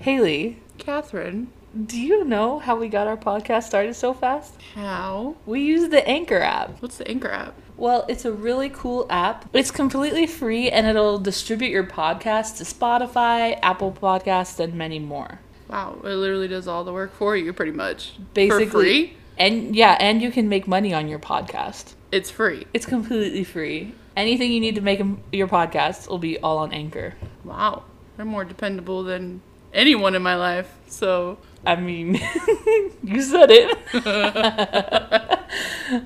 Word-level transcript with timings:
Haley, 0.00 0.56
Catherine. 0.78 1.48
do 1.86 2.00
you 2.00 2.24
know 2.24 2.58
how 2.58 2.74
we 2.74 2.88
got 2.88 3.06
our 3.06 3.18
podcast 3.18 3.64
started 3.64 3.94
so 3.94 4.14
fast? 4.14 4.54
How? 4.74 5.36
We 5.44 5.60
use 5.60 5.90
the 5.90 6.06
Anchor 6.08 6.38
app. 6.40 6.80
What's 6.80 6.96
the 6.96 7.06
Anchor 7.06 7.30
app? 7.30 7.54
Well, 7.76 8.06
it's 8.08 8.24
a 8.24 8.32
really 8.32 8.70
cool 8.70 9.06
app. 9.10 9.48
It's 9.52 9.70
completely 9.70 10.26
free 10.26 10.70
and 10.70 10.86
it'll 10.86 11.18
distribute 11.18 11.68
your 11.68 11.84
podcast 11.84 12.56
to 12.58 12.64
Spotify, 12.64 13.58
Apple 13.62 13.92
Podcasts, 13.92 14.58
and 14.58 14.72
many 14.72 14.98
more. 14.98 15.38
Wow, 15.68 15.98
it 16.02 16.08
literally 16.08 16.48
does 16.48 16.66
all 16.66 16.82
the 16.82 16.94
work 16.94 17.12
for 17.12 17.36
you, 17.36 17.52
pretty 17.52 17.72
much. 17.72 18.14
Basically, 18.32 18.66
For 18.66 18.70
free? 18.70 19.16
And 19.36 19.76
yeah, 19.76 19.98
and 20.00 20.22
you 20.22 20.30
can 20.30 20.48
make 20.48 20.66
money 20.66 20.94
on 20.94 21.08
your 21.08 21.18
podcast. 21.18 21.92
It's 22.10 22.30
free. 22.30 22.66
It's 22.72 22.86
completely 22.86 23.44
free. 23.44 23.94
Anything 24.16 24.50
you 24.50 24.60
need 24.60 24.74
to 24.76 24.80
make 24.80 25.00
your 25.30 25.46
podcast 25.46 26.08
will 26.08 26.18
be 26.18 26.38
all 26.38 26.56
on 26.56 26.72
Anchor. 26.72 27.14
Wow. 27.44 27.84
They're 28.16 28.26
more 28.26 28.44
dependable 28.44 29.04
than 29.04 29.40
anyone 29.72 30.14
in 30.14 30.22
my 30.22 30.36
life. 30.36 30.72
So, 30.88 31.38
I 31.64 31.76
mean, 31.76 32.14
you 33.02 33.22
said 33.22 33.50
it. 33.50 33.78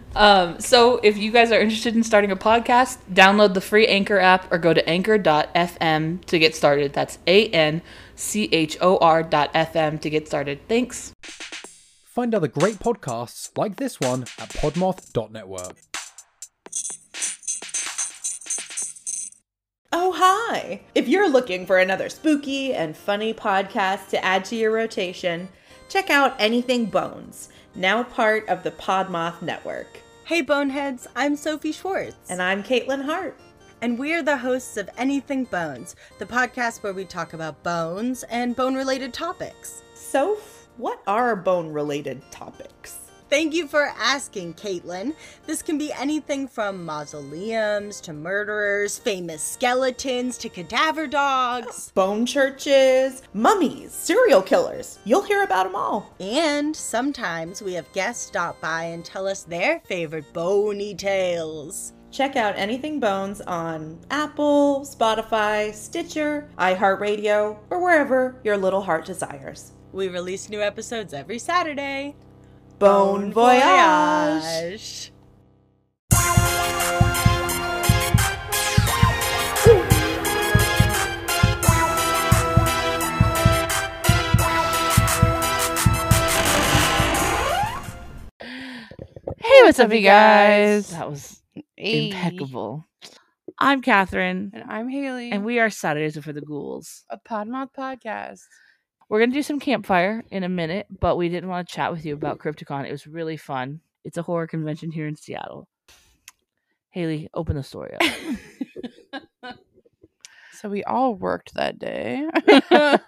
um, 0.16 0.60
so, 0.60 1.00
if 1.02 1.16
you 1.16 1.30
guys 1.30 1.52
are 1.52 1.60
interested 1.60 1.94
in 1.96 2.02
starting 2.02 2.30
a 2.30 2.36
podcast, 2.36 2.98
download 3.12 3.54
the 3.54 3.60
free 3.60 3.86
Anchor 3.86 4.18
app 4.18 4.50
or 4.52 4.58
go 4.58 4.74
to 4.74 4.86
anchor.fm 4.88 6.24
to 6.24 6.38
get 6.38 6.54
started. 6.54 6.92
That's 6.92 7.18
A 7.26 7.48
N 7.48 7.82
C 8.14 8.48
H 8.52 8.76
O 8.80 8.98
R 8.98 9.22
dot 9.22 9.52
FM 9.54 10.00
to 10.00 10.10
get 10.10 10.26
started. 10.26 10.60
Thanks. 10.68 11.12
Find 11.22 12.34
other 12.34 12.48
great 12.48 12.78
podcasts 12.78 13.50
like 13.56 13.76
this 13.76 13.98
one 13.98 14.22
at 14.38 14.50
podmoth.network. 14.50 15.93
Oh, 19.96 20.12
hi! 20.16 20.80
If 20.96 21.06
you're 21.06 21.28
looking 21.28 21.66
for 21.66 21.78
another 21.78 22.08
spooky 22.08 22.74
and 22.74 22.96
funny 22.96 23.32
podcast 23.32 24.08
to 24.08 24.24
add 24.24 24.44
to 24.46 24.56
your 24.56 24.72
rotation, 24.72 25.48
check 25.88 26.10
out 26.10 26.34
Anything 26.40 26.86
Bones, 26.86 27.48
now 27.76 28.02
part 28.02 28.48
of 28.48 28.64
the 28.64 28.72
Podmoth 28.72 29.40
Network. 29.40 29.86
Hey 30.24 30.42
Boneheads, 30.42 31.06
I'm 31.14 31.36
Sophie 31.36 31.70
Schwartz. 31.70 32.16
And 32.28 32.42
I'm 32.42 32.64
Caitlin 32.64 33.04
Hart. 33.04 33.38
and 33.82 33.96
we're 33.96 34.24
the 34.24 34.38
hosts 34.38 34.76
of 34.78 34.90
Anything 34.98 35.44
Bones, 35.44 35.94
the 36.18 36.26
podcast 36.26 36.82
where 36.82 36.92
we 36.92 37.04
talk 37.04 37.32
about 37.32 37.62
bones 37.62 38.24
and 38.24 38.56
bone 38.56 38.74
related 38.74 39.14
topics. 39.14 39.84
So, 39.94 40.38
what 40.76 41.02
are 41.06 41.36
bone 41.36 41.72
related 41.72 42.20
topics? 42.32 43.03
Thank 43.34 43.52
you 43.52 43.66
for 43.66 43.92
asking, 43.98 44.54
Caitlin. 44.54 45.12
This 45.44 45.60
can 45.60 45.76
be 45.76 45.92
anything 45.92 46.46
from 46.46 46.84
mausoleums 46.84 48.00
to 48.02 48.12
murderers, 48.12 48.96
famous 48.96 49.42
skeletons 49.42 50.38
to 50.38 50.48
cadaver 50.48 51.08
dogs. 51.08 51.90
Bone 51.96 52.26
churches, 52.26 53.22
mummies, 53.32 53.92
serial 53.92 54.40
killers. 54.40 55.00
You'll 55.04 55.22
hear 55.22 55.42
about 55.42 55.64
them 55.64 55.74
all. 55.74 56.14
And 56.20 56.76
sometimes 56.76 57.60
we 57.60 57.72
have 57.72 57.92
guests 57.92 58.24
stop 58.24 58.60
by 58.60 58.84
and 58.84 59.04
tell 59.04 59.26
us 59.26 59.42
their 59.42 59.80
favorite 59.80 60.32
bony 60.32 60.94
tales. 60.94 61.92
Check 62.12 62.36
out 62.36 62.56
Anything 62.56 63.00
Bones 63.00 63.40
on 63.40 63.98
Apple, 64.12 64.82
Spotify, 64.82 65.74
Stitcher, 65.74 66.48
iHeartRadio, 66.56 67.58
or 67.68 67.82
wherever 67.82 68.40
your 68.44 68.56
little 68.56 68.82
heart 68.82 69.04
desires. 69.04 69.72
We 69.92 70.06
release 70.06 70.48
new 70.48 70.60
episodes 70.60 71.12
every 71.12 71.40
Saturday. 71.40 72.14
Bone 72.88 73.32
voyage! 73.32 75.10
Hey, 88.40 89.62
what's 89.62 89.78
up, 89.78 89.92
you 89.92 90.00
guys? 90.00 90.88
guys? 90.88 90.90
That 90.90 91.10
was 91.10 91.42
Hey. 91.76 92.08
impeccable. 92.08 92.84
I'm 93.58 93.82
Catherine, 93.82 94.50
And 94.54 94.64
I'm 94.70 94.88
Haley. 94.88 95.30
and 95.30 95.44
we 95.44 95.58
are 95.60 95.70
Saturdays 95.70 96.18
for 96.18 96.32
the 96.32 96.40
Ghouls. 96.40 97.04
a 97.10 97.18
Podmoth 97.18 97.70
podcast. 97.76 98.40
We're 99.08 99.20
gonna 99.20 99.32
do 99.32 99.42
some 99.42 99.60
campfire 99.60 100.24
in 100.30 100.44
a 100.44 100.48
minute, 100.48 100.86
but 101.00 101.16
we 101.16 101.28
didn't 101.28 101.50
want 101.50 101.68
to 101.68 101.74
chat 101.74 101.92
with 101.92 102.04
you 102.04 102.14
about 102.14 102.38
Crypticon. 102.38 102.86
It 102.86 102.92
was 102.92 103.06
really 103.06 103.36
fun. 103.36 103.80
It's 104.02 104.18
a 104.18 104.22
horror 104.22 104.46
convention 104.46 104.90
here 104.90 105.06
in 105.06 105.16
Seattle. 105.16 105.68
Haley, 106.90 107.28
open 107.34 107.56
the 107.56 107.62
story 107.62 107.94
up. 107.94 108.02
So 110.64 110.70
we 110.70 110.82
all 110.84 111.14
worked 111.14 111.52
that 111.56 111.78
day. 111.78 112.26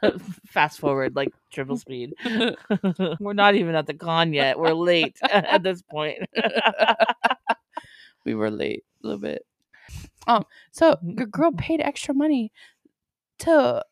Fast 0.46 0.78
forward 0.78 1.16
like 1.16 1.32
triple 1.50 1.78
speed. 1.78 2.12
We're 3.18 3.32
not 3.32 3.54
even 3.54 3.74
at 3.74 3.86
the 3.86 3.94
con 3.94 4.34
yet. 4.34 4.58
We're 4.58 4.74
late 4.74 5.16
at 5.22 5.62
this 5.62 5.80
point. 5.80 6.18
we 8.26 8.34
were 8.34 8.50
late 8.50 8.84
a 9.02 9.06
little 9.06 9.22
bit. 9.22 9.46
Um, 10.26 10.44
so 10.70 10.98
the 11.02 11.24
girl 11.24 11.50
paid 11.52 11.80
extra 11.80 12.12
money 12.12 12.52
to 13.38 13.82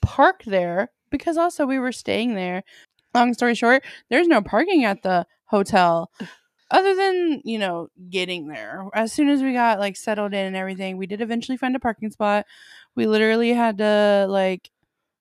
park 0.00 0.44
there 0.46 0.92
because 1.10 1.36
also 1.36 1.66
we 1.66 1.78
were 1.78 1.92
staying 1.92 2.34
there. 2.34 2.62
Long 3.14 3.34
story 3.34 3.54
short, 3.54 3.84
there's 4.10 4.28
no 4.28 4.42
parking 4.42 4.84
at 4.84 5.02
the 5.02 5.26
hotel 5.46 6.10
other 6.70 6.94
than, 6.94 7.40
you 7.44 7.58
know, 7.58 7.88
getting 8.10 8.48
there. 8.48 8.86
As 8.94 9.12
soon 9.12 9.28
as 9.28 9.42
we 9.42 9.52
got 9.52 9.78
like 9.78 9.96
settled 9.96 10.34
in 10.34 10.46
and 10.46 10.56
everything, 10.56 10.98
we 10.98 11.06
did 11.06 11.20
eventually 11.20 11.56
find 11.56 11.74
a 11.74 11.80
parking 11.80 12.10
spot. 12.10 12.44
We 12.94 13.06
literally 13.06 13.52
had 13.54 13.78
to 13.78 14.26
like 14.28 14.70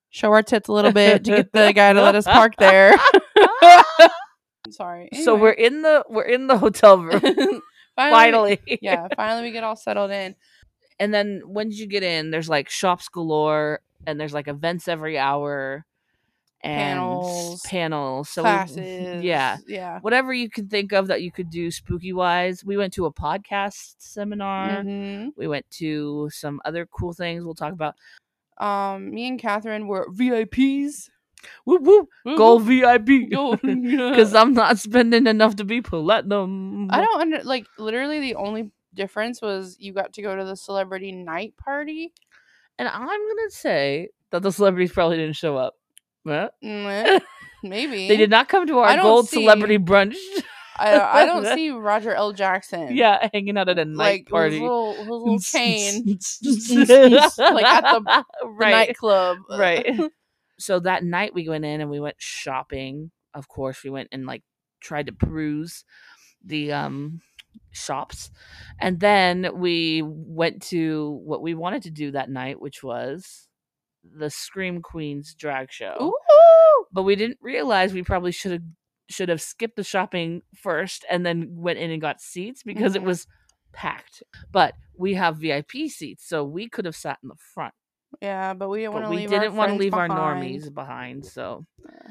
show 0.09 0.31
our 0.31 0.43
tits 0.43 0.67
a 0.67 0.73
little 0.73 0.91
bit 0.91 1.23
to 1.25 1.31
get 1.37 1.53
the 1.53 1.71
guy 1.73 1.93
to 1.93 2.01
let 2.01 2.15
us 2.15 2.25
park 2.25 2.53
there. 2.57 2.95
Sorry. 4.69 5.09
So 5.23 5.35
we're 5.35 5.51
in 5.51 5.81
the 5.81 6.03
we're 6.09 6.23
in 6.25 6.47
the 6.47 6.57
hotel 6.57 6.97
room 6.97 7.21
Anyway. 7.23 7.61
finally. 7.97 8.59
yeah, 8.81 9.07
finally 9.15 9.43
we 9.43 9.51
get 9.51 9.63
all 9.63 9.75
settled 9.75 10.11
in. 10.11 10.35
And 10.99 11.13
then 11.13 11.41
once 11.45 11.77
you 11.77 11.87
get 11.87 12.03
in, 12.03 12.31
there's 12.31 12.49
like 12.49 12.69
shops 12.69 13.07
galore, 13.07 13.81
and 14.07 14.19
there's 14.19 14.33
like 14.33 14.47
events 14.47 14.87
every 14.87 15.19
hour, 15.19 15.85
and 16.61 16.97
Panels, 16.97 17.61
panels. 17.65 18.29
So 18.29 18.41
we- 18.43 18.47
yeah, 19.21 19.57
Yeah. 19.67 19.99
whatever 19.99 20.33
you 20.33 20.49
can 20.49 20.67
think 20.67 20.91
of 20.93 21.07
that 21.07 21.21
you 21.21 21.31
could 21.31 21.49
do 21.51 21.69
spooky 21.69 22.13
wise. 22.13 22.65
We 22.65 22.77
went 22.77 22.93
to 22.93 23.05
a 23.05 23.13
podcast 23.13 23.95
seminar. 23.99 24.81
Mhm. 24.83 25.33
We 25.37 25.47
went 25.47 25.69
to 25.71 26.29
some 26.31 26.59
other 26.65 26.87
cool 26.87 27.13
things 27.13 27.43
we'll 27.45 27.53
talk 27.53 27.73
about. 27.73 27.95
Um, 28.57 29.11
me 29.11 29.27
and 29.27 29.39
Catherine 29.39 29.87
were 29.87 30.07
VIPs. 30.11 31.09
Whoop 31.65 31.83
whoop, 31.83 32.09
gold 32.35 32.63
VIP. 32.63 33.29
Gold, 33.31 33.59
yeah. 33.63 34.09
Because 34.09 34.33
I'm 34.41 34.53
not 34.53 34.79
spending 34.79 35.27
enough 35.27 35.57
to 35.57 35.63
be 35.63 35.81
platinum. 35.81 36.89
I 36.89 37.01
don't 37.01 37.21
under 37.21 37.43
like 37.43 37.67
literally 37.77 38.19
the 38.19 38.33
only 38.35 38.71
difference 38.95 39.39
was 39.43 39.77
you 39.79 39.93
got 39.93 40.13
to 40.13 40.23
go 40.23 40.35
to 40.35 40.43
the 40.43 40.55
celebrity 40.55 41.11
night 41.11 41.53
party. 41.55 42.13
And 42.79 42.87
I'm 42.87 43.07
gonna 43.07 43.49
say 43.49 44.09
that 44.31 44.41
the 44.43 44.51
celebrities 44.51 44.91
probably 44.91 45.17
didn't 45.17 45.35
show 45.35 45.57
up. 45.57 45.73
Huh? 46.25 46.49
Maybe 47.63 48.07
They 48.07 48.17
did 48.17 48.29
not 48.29 48.49
come 48.49 48.67
to 48.67 48.79
our 48.79 48.95
don't 48.95 49.03
gold 49.03 49.29
see- 49.29 49.41
celebrity 49.41 49.77
brunch. 49.79 50.15
I, 50.79 50.99
I 50.99 51.25
don't 51.25 51.45
see 51.55 51.71
Roger 51.71 52.13
L. 52.13 52.33
Jackson. 52.33 52.95
Yeah, 52.95 53.29
hanging 53.33 53.57
out 53.57 53.67
at 53.67 53.79
a 53.79 53.85
night 53.85 53.95
like 53.97 54.27
party. 54.29 54.55
His 54.55 54.61
little, 54.61 54.93
his 54.93 55.07
little 55.07 55.39
cane, 55.51 56.19
like 57.37 57.53
like 57.53 57.65
at 57.65 57.81
the, 57.81 58.23
the 58.43 58.55
nightclub. 58.59 59.37
right. 59.49 59.99
so 60.59 60.79
that 60.81 61.03
night 61.03 61.33
we 61.33 61.49
went 61.49 61.65
in 61.65 61.81
and 61.81 61.89
we 61.89 61.99
went 61.99 62.15
shopping. 62.19 63.09
Of 63.33 63.47
course, 63.47 63.83
we 63.83 63.89
went 63.89 64.09
and 64.11 64.25
like 64.27 64.43
tried 64.79 65.07
to 65.07 65.13
peruse 65.13 65.83
the 66.45 66.71
um 66.73 67.21
shops, 67.71 68.31
and 68.79 68.99
then 68.99 69.49
we 69.55 70.01
went 70.05 70.61
to 70.63 71.19
what 71.23 71.41
we 71.41 71.53
wanted 71.53 71.83
to 71.83 71.91
do 71.91 72.11
that 72.11 72.29
night, 72.29 72.59
which 72.61 72.83
was 72.83 73.47
the 74.03 74.29
Scream 74.29 74.81
Queens 74.81 75.33
drag 75.33 75.71
show. 75.71 75.95
Ooh. 76.01 76.85
But 76.91 77.03
we 77.03 77.15
didn't 77.15 77.39
realize 77.41 77.93
we 77.93 78.03
probably 78.03 78.31
should 78.31 78.51
have 78.53 78.63
should 79.09 79.29
have 79.29 79.41
skipped 79.41 79.77
the 79.77 79.83
shopping 79.85 80.41
first 80.55 81.05
and 81.09 81.25
then 81.25 81.47
went 81.55 81.79
in 81.79 81.91
and 81.91 82.01
got 82.01 82.19
seats 82.19 82.61
because 82.63 82.93
it 82.95 83.01
Mhm. 83.01 83.05
was 83.05 83.25
packed. 83.71 84.21
But 84.51 84.73
we 84.97 85.13
have 85.13 85.37
VIP 85.37 85.87
seats, 85.87 86.27
so 86.27 86.43
we 86.43 86.67
could 86.67 86.83
have 86.85 86.95
sat 86.95 87.17
in 87.23 87.29
the 87.29 87.35
front. 87.53 87.73
Yeah, 88.21 88.53
but 88.53 88.67
we 88.69 88.79
didn't 88.79 88.93
want 88.93 89.05
to 89.05 89.09
we 89.09 89.17
leave. 89.17 89.29
didn't 89.29 89.55
want 89.55 89.71
to 89.71 89.77
leave 89.77 89.93
our 89.93 90.07
normies 90.09 90.73
behind. 90.73 91.25
So 91.25 91.65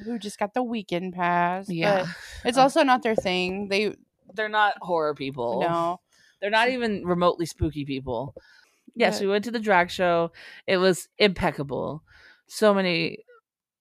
who 0.05 0.19
just 0.19 0.39
got 0.39 0.55
the 0.55 0.63
weekend 0.63 1.15
pass. 1.15 1.69
yeah, 1.71 2.07
it's 2.45 2.57
Uh, 2.59 2.63
also 2.63 2.83
not 2.83 3.03
their 3.03 3.15
thing. 3.17 3.69
They 3.69 3.95
they're 4.37 4.49
not 4.49 4.75
horror 4.81 5.15
people. 5.15 5.61
no. 5.61 6.01
they're 6.41 6.51
not 6.51 6.69
even 6.69 7.05
remotely 7.05 7.47
spooky 7.47 7.85
people. 7.85 8.35
Yes, 8.95 9.21
we 9.21 9.27
went 9.27 9.45
to 9.45 9.51
the 9.51 9.59
drag 9.59 9.91
show. 9.91 10.33
It 10.67 10.79
was 10.79 11.09
impeccable. 11.19 12.03
So 12.47 12.73
many 12.73 13.19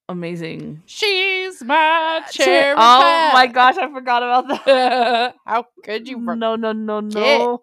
amazing. 0.10 0.82
She's 0.86 1.64
my 1.64 2.22
Che- 2.32 2.44
cherry 2.44 2.76
oh 2.78 3.30
my 3.34 3.48
gosh, 3.48 3.78
I 3.78 3.90
forgot 3.92 4.24
about 4.24 4.66
that. 4.66 5.36
How 5.46 5.68
could 5.84 6.08
you? 6.08 6.18
no, 6.20 6.56
no, 6.56 6.72
no, 6.74 7.00
no. 7.00 7.62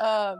Um, 0.00 0.38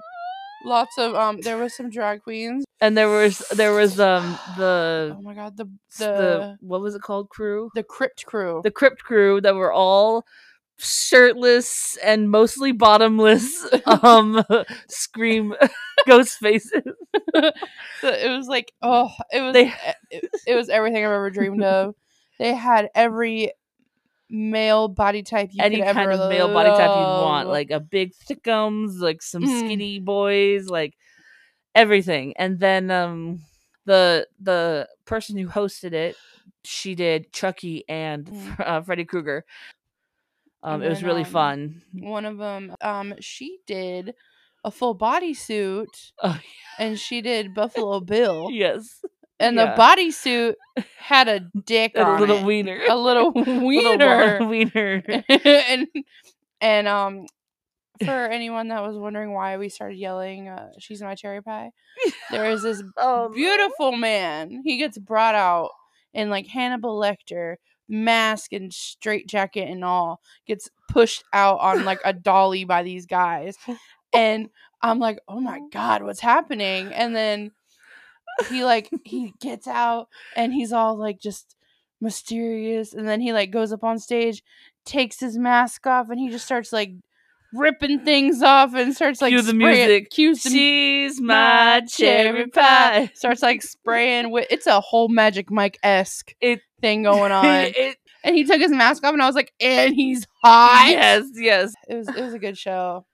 Lots 0.64 0.98
of 0.98 1.14
um. 1.14 1.40
There 1.40 1.56
was 1.56 1.74
some 1.74 1.88
drag 1.88 2.22
queens. 2.22 2.64
and 2.80 2.96
there 2.96 3.08
was 3.08 3.38
there 3.54 3.72
was 3.72 3.98
um 4.10 4.38
the 4.56 5.14
Oh 5.16 5.22
my 5.22 5.34
god, 5.34 5.56
the 5.56 5.64
the, 5.98 6.04
the 6.04 6.58
what 6.60 6.80
was 6.80 6.94
it 6.94 7.02
called 7.02 7.28
crew 7.28 7.70
the 7.74 7.82
crypt 7.82 8.26
crew. 8.26 8.60
the 8.64 8.70
crypt 8.70 9.02
crew 9.02 9.40
that 9.40 9.54
were 9.54 9.72
all 9.72 10.24
shirtless 10.78 11.96
and 12.04 12.30
mostly 12.30 12.72
bottomless 12.72 13.66
um 14.02 14.42
scream 14.88 15.54
ghost 16.06 16.38
faces 16.38 16.82
So 18.00 18.08
it 18.08 18.30
was 18.36 18.46
like 18.46 18.72
oh, 18.82 19.10
it 19.32 19.40
was 19.40 19.54
They- 19.54 19.74
it, 20.10 20.24
it 20.46 20.54
was 20.54 20.68
everything 20.68 21.04
I've 21.04 21.10
ever 21.10 21.30
dreamed 21.30 21.62
of. 21.62 21.94
They 22.38 22.54
had 22.54 22.88
every 22.94 23.52
male 24.30 24.88
body 24.88 25.22
type 25.22 25.50
you 25.52 25.62
any 25.62 25.80
kind 25.82 26.12
of 26.12 26.28
male 26.28 26.48
body 26.48 26.70
type 26.70 26.94
you 26.94 27.06
want 27.22 27.48
like 27.48 27.70
a 27.70 27.80
big 27.80 28.12
thickums 28.28 28.98
like 29.00 29.22
some 29.22 29.42
Mm. 29.42 29.58
skinny 29.58 29.98
boys 30.00 30.68
like 30.68 30.94
everything 31.74 32.34
and 32.36 32.58
then 32.60 32.90
um 32.90 33.40
the 33.86 34.26
the 34.40 34.86
person 35.06 35.36
who 35.38 35.48
hosted 35.48 35.92
it 35.92 36.14
she 36.64 36.94
did 36.94 37.32
chucky 37.32 37.84
and 37.88 38.26
Mm. 38.26 38.60
uh, 38.60 38.80
freddy 38.82 39.04
krueger 39.04 39.44
um 40.62 40.82
it 40.82 40.88
was 40.88 41.02
really 41.02 41.22
um, 41.24 41.30
fun. 41.30 41.82
one 41.94 42.24
of 42.24 42.38
them 42.38 42.74
um 42.80 43.14
she 43.20 43.58
did 43.66 44.14
a 44.64 44.70
full 44.70 44.96
bodysuit 44.96 45.86
oh 46.22 46.38
and 46.78 46.98
she 46.98 47.20
did 47.20 47.54
Buffalo 47.54 48.00
Bill. 48.14 48.48
Yes. 48.50 49.00
And 49.40 49.54
yeah. 49.56 49.74
the 49.76 49.80
bodysuit 49.80 50.54
had 50.98 51.28
a 51.28 51.40
dick 51.64 51.92
a 51.94 52.02
on 52.02 52.20
little 52.20 52.38
it. 52.38 52.44
wiener. 52.44 52.80
a 52.88 52.96
little 52.96 53.30
Little 53.36 53.66
wiener. 53.66 54.38
wa- 54.40 54.46
wiener. 54.48 55.02
And 55.28 55.86
and 56.60 56.88
um 56.88 57.26
for 58.04 58.26
anyone 58.28 58.68
that 58.68 58.82
was 58.82 58.96
wondering 58.96 59.32
why 59.32 59.56
we 59.58 59.68
started 59.68 59.96
yelling 59.98 60.48
uh, 60.48 60.68
she's 60.78 61.02
my 61.02 61.14
cherry 61.16 61.42
pie 61.42 61.70
there 62.30 62.50
is 62.50 62.62
this 62.62 62.82
oh 62.96 63.28
beautiful 63.34 63.92
man. 63.92 64.62
He 64.64 64.76
gets 64.78 64.98
brought 64.98 65.34
out 65.34 65.70
in 66.14 66.30
like 66.30 66.46
hannibal 66.46 66.98
lecter 66.98 67.56
mask 67.88 68.52
and 68.52 68.72
straight 68.72 69.26
jacket 69.26 69.68
and 69.68 69.84
all 69.84 70.20
gets 70.46 70.68
pushed 70.88 71.24
out 71.32 71.58
on 71.60 71.84
like 71.84 72.00
a 72.04 72.12
dolly 72.12 72.64
by 72.64 72.82
these 72.82 73.06
guys. 73.06 73.56
And 74.12 74.48
i'm 74.80 75.00
like 75.00 75.18
oh 75.26 75.40
my 75.40 75.60
god 75.72 76.02
what's 76.02 76.20
happening? 76.20 76.92
And 76.92 77.14
then 77.14 77.52
he 78.48 78.64
like 78.64 78.90
he 79.04 79.34
gets 79.40 79.66
out 79.66 80.08
and 80.36 80.52
he's 80.52 80.72
all 80.72 80.96
like 80.96 81.20
just 81.20 81.56
mysterious. 82.00 82.92
And 82.94 83.08
then 83.08 83.20
he 83.20 83.32
like 83.32 83.50
goes 83.50 83.72
up 83.72 83.84
on 83.84 83.98
stage 83.98 84.42
takes 84.84 85.20
his 85.20 85.36
mask 85.36 85.86
off 85.86 86.08
and 86.08 86.18
he 86.18 86.30
just 86.30 86.46
starts 86.46 86.72
like 86.72 86.92
ripping 87.54 88.00
things 88.04 88.42
off 88.42 88.74
and 88.74 88.94
starts 88.94 89.22
like 89.22 89.30
Cue 89.30 89.40
the 89.42 89.50
spraying- 89.52 89.88
music. 89.88 90.10
cues 90.10 90.42
the 90.42 90.50
she's 90.50 91.20
my 91.20 91.80
cherry 91.88 92.46
pie. 92.48 93.10
starts 93.14 93.42
like 93.42 93.62
spraying 93.62 94.30
with 94.30 94.46
it's 94.50 94.66
a 94.66 94.80
whole 94.80 95.08
magic 95.08 95.50
mike 95.50 95.78
esque 95.82 96.34
It- 96.40 96.60
thing 96.82 97.02
going 97.04 97.32
on. 97.32 97.44
it, 97.46 97.96
and 98.22 98.36
he 98.36 98.44
took 98.44 98.60
his 98.60 98.70
mask 98.70 99.02
off 99.04 99.12
and 99.14 99.22
i 99.22 99.26
was 99.26 99.34
like 99.34 99.52
and 99.60 99.94
he's 99.94 100.26
hot. 100.42 100.88
Yes 100.90 101.24
yes. 101.34 101.72
It 101.88 101.94
was 101.96 102.08
it 102.08 102.22
was 102.22 102.34
a 102.34 102.38
good 102.38 102.58
show. 102.58 103.06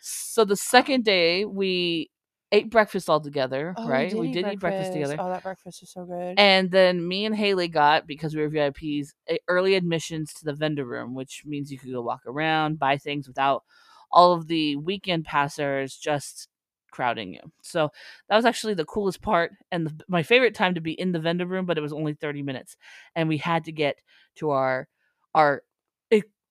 So 0.00 0.44
the 0.44 0.56
second 0.56 1.04
day 1.04 1.44
we 1.44 2.10
ate 2.52 2.70
breakfast 2.70 3.08
all 3.08 3.20
together 3.20 3.74
Oh, 3.78 3.88
right? 3.88 4.16
We 4.16 4.28
did 4.28 4.46
eat 4.46 4.60
breakfast 4.60 4.92
together. 4.92 5.16
Oh 5.18 5.28
that 5.28 5.42
breakfast 5.42 5.80
was 5.80 5.90
so 5.90 6.04
good. 6.04 6.38
And 6.38 6.70
then 6.70 7.06
me 7.06 7.24
and 7.24 7.34
haley 7.34 7.68
got 7.68 8.06
because 8.06 8.34
we 8.34 8.42
were 8.42 8.50
vips 8.50 9.12
a- 9.28 9.38
early 9.48 9.74
admissions 9.74 10.32
to 10.34 10.44
the 10.44 10.52
vendor 10.52 10.84
room 10.84 11.14
which 11.14 11.42
means 11.46 11.70
you 11.70 11.78
could 11.78 11.92
go 11.92 12.02
walk 12.02 12.22
around 12.26 12.78
buy 12.78 12.96
things 12.96 13.28
without 13.28 13.62
all 14.12 14.32
of 14.32 14.48
the 14.48 14.76
weekend 14.76 15.24
passers 15.24 15.96
just 15.96 16.48
crowding 16.90 17.32
you. 17.32 17.40
So 17.62 17.90
that 18.28 18.34
was 18.36 18.44
actually 18.44 18.74
the 18.74 18.84
coolest 18.84 19.22
part 19.22 19.52
and 19.70 19.86
the, 19.86 20.04
my 20.08 20.24
favorite 20.24 20.54
time 20.56 20.74
to 20.74 20.80
be 20.80 20.92
in 20.92 21.12
the 21.12 21.20
vendor 21.20 21.46
room 21.46 21.66
but 21.66 21.78
it 21.78 21.82
was 21.82 21.92
only 21.92 22.14
30 22.14 22.42
minutes. 22.42 22.76
And 23.14 23.28
we 23.28 23.36
had 23.36 23.64
to 23.66 23.72
get 23.72 23.98
to 24.36 24.50
our 24.50 24.88
our 25.34 25.62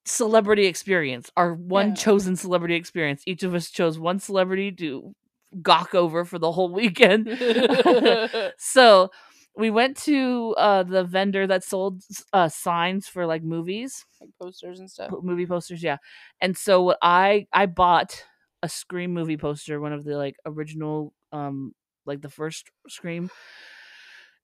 celebrity 0.06 0.66
experience 0.66 1.30
our 1.38 1.54
one 1.54 1.90
Yeah. 1.90 1.94
chosen 1.94 2.36
celebrity 2.36 2.76
experience. 2.76 3.22
Each 3.28 3.44
of 3.44 3.54
us 3.54 3.70
chose 3.70 4.00
one 4.00 4.20
celebrity 4.20 4.72
to 4.74 5.14
gawk 5.62 5.96
over 5.96 6.26
for 6.26 6.40
the 6.40 6.52
whole 6.52 6.72
weekend. 6.72 7.28
So 8.58 9.12
we 9.56 9.70
went 9.70 9.98
to 9.98 10.56
uh 10.58 10.84
the 10.84 11.04
vendor 11.04 11.48
that 11.48 11.64
sold 11.64 12.04
uh 12.34 12.50
signs 12.50 13.08
for 13.08 13.26
like 13.26 13.44
movies. 13.44 14.06
Like 14.22 14.30
posters 14.42 14.80
and 14.80 14.90
stuff. 14.90 15.12
Movie 15.22 15.46
posters 15.46 15.84
yeah. 15.84 15.98
And 16.42 16.58
so 16.58 16.84
what 16.84 16.98
i 17.02 17.48
i 17.54 17.66
bought 17.66 18.24
a 18.62 18.70
scream 18.70 19.14
movie 19.14 19.38
poster 19.38 19.80
one 19.80 19.94
of 19.94 20.04
the 20.04 20.18
like 20.18 20.36
original 20.46 21.14
um 21.32 21.74
like 22.06 22.22
the 22.22 22.30
first 22.30 22.70
scream 22.88 23.30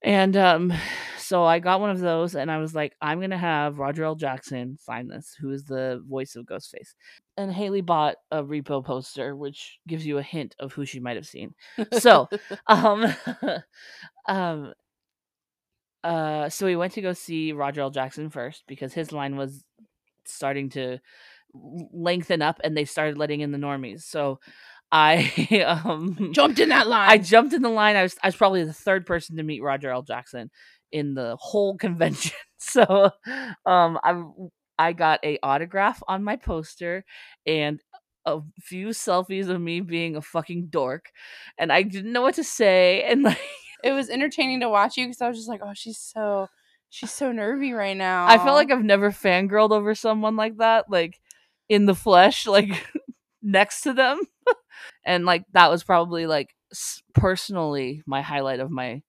and 0.02 0.36
um 0.36 0.72
so 1.18 1.44
i 1.44 1.58
got 1.58 1.80
one 1.80 1.90
of 1.90 1.98
those 1.98 2.36
and 2.36 2.50
i 2.50 2.58
was 2.58 2.74
like 2.74 2.94
i'm 3.00 3.20
gonna 3.20 3.36
have 3.36 3.78
roger 3.78 4.04
l. 4.04 4.14
Jackson 4.14 4.76
sign 4.78 5.08
this 5.08 5.34
who 5.40 5.50
is 5.50 5.64
the 5.64 6.02
voice 6.08 6.36
of 6.36 6.46
ghostface. 6.46 6.94
And 7.36 7.52
haley 7.52 7.80
bought 7.80 8.16
a 8.30 8.42
repo 8.42 8.84
poster 8.84 9.34
which 9.34 9.78
gives 9.88 10.06
you 10.06 10.18
a 10.18 10.22
hint 10.22 10.54
of 10.58 10.72
who 10.72 10.84
she 10.86 11.00
might 11.00 11.16
have 11.16 11.26
seen. 11.26 11.54
So 11.98 12.28
um 12.68 13.04
um 14.28 14.72
uh 16.04 16.48
so 16.48 16.66
we 16.66 16.76
went 16.76 16.92
to 16.92 17.02
go 17.02 17.12
see 17.12 17.52
roger 17.52 17.80
l. 17.80 17.90
Jackson 17.90 18.30
first 18.30 18.62
because 18.68 18.92
his 18.94 19.10
line 19.10 19.36
was 19.36 19.64
starting 20.24 20.70
to 20.70 20.98
lengthen 21.92 22.42
up 22.42 22.60
and 22.62 22.76
they 22.76 22.84
started 22.84 23.18
letting 23.18 23.40
in 23.40 23.50
the 23.50 23.58
normies. 23.58 24.02
So 24.02 24.38
i 24.92 25.62
um 25.84 26.32
jumped 26.32 26.58
in 26.58 26.68
that 26.70 26.86
line. 26.86 27.08
i 27.10 27.18
jumped 27.18 27.52
in 27.52 27.62
the 27.62 27.68
line 27.68 27.96
i 27.96 28.02
was 28.02 28.16
i 28.22 28.28
was 28.28 28.36
probably 28.36 28.64
the 28.64 28.72
third 28.72 29.06
person 29.06 29.36
to 29.36 29.42
meet 29.42 29.62
roger 29.62 29.90
l. 29.90 30.02
Jackson 30.02 30.50
in 30.92 31.14
the 31.14 31.36
whole 31.40 31.76
convention. 31.76 32.32
So 32.58 33.10
um 33.66 33.98
i 34.02 34.22
i 34.78 34.92
got 34.94 35.20
a 35.22 35.38
autograph 35.42 36.02
on 36.08 36.24
my 36.24 36.36
poster 36.36 37.04
and 37.46 37.80
a 38.24 38.40
few 38.60 38.88
selfies 38.88 39.48
of 39.48 39.60
me 39.60 39.80
being 39.80 40.16
a 40.16 40.22
fucking 40.22 40.68
dork 40.68 41.10
and 41.58 41.70
i 41.70 41.82
didn't 41.82 42.12
know 42.12 42.22
what 42.22 42.34
to 42.36 42.44
say 42.44 43.02
and 43.02 43.22
like 43.22 43.38
it 43.86 43.92
was 43.92 44.10
entertaining 44.10 44.60
to 44.60 44.68
watch 44.68 44.96
you 44.96 45.06
because 45.06 45.20
I 45.22 45.28
was 45.28 45.36
just 45.36 45.48
like, 45.48 45.60
oh, 45.62 45.72
she's 45.74 45.98
so 45.98 46.48
she's 46.90 47.12
so 47.12 47.32
nervy 47.32 47.72
right 47.72 47.96
now. 47.96 48.26
I 48.26 48.38
feel 48.38 48.54
like 48.54 48.70
I've 48.70 48.84
never 48.84 49.10
fangirled 49.10 49.70
over 49.70 49.94
someone 49.94 50.36
like 50.36 50.56
that, 50.58 50.86
like 50.90 51.20
in 51.68 51.86
the 51.86 51.94
flesh, 51.94 52.46
like 52.46 52.68
next 53.46 53.82
to 53.82 53.92
them. 53.94 54.20
and 55.04 55.24
like 55.24 55.44
that 55.52 55.70
was 55.70 55.84
probably 55.84 56.26
like 56.26 56.54
personally 57.14 58.02
my 58.06 58.22
highlight 58.22 58.60
of 58.60 58.70
my 58.70 59.02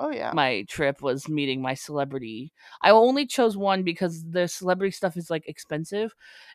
oh 0.00 0.10
yeah, 0.10 0.32
my 0.34 0.64
trip 0.68 1.02
was 1.02 1.28
meeting 1.28 1.62
my 1.62 1.74
celebrity. 1.74 2.52
I 2.82 2.90
only 2.90 3.26
chose 3.26 3.56
one 3.56 3.82
because 3.84 4.24
the 4.28 4.48
celebrity 4.48 4.90
stuff 4.92 5.16
is 5.16 5.30
like 5.30 5.48
expensive 5.48 6.14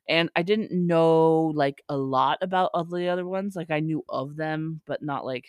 and 0.10 0.30
I 0.36 0.42
didn't 0.44 0.72
know 0.72 1.54
like 1.56 1.82
a 1.90 1.98
lot 1.98 2.40
about 2.42 2.72
all 2.74 2.84
the 2.86 3.08
other 3.10 3.26
ones. 3.26 3.56
Like 3.56 3.72
I 3.72 3.80
knew 3.80 4.04
of 4.10 4.36
them, 4.36 4.82
but 4.88 5.02
not 5.02 5.26
like 5.26 5.46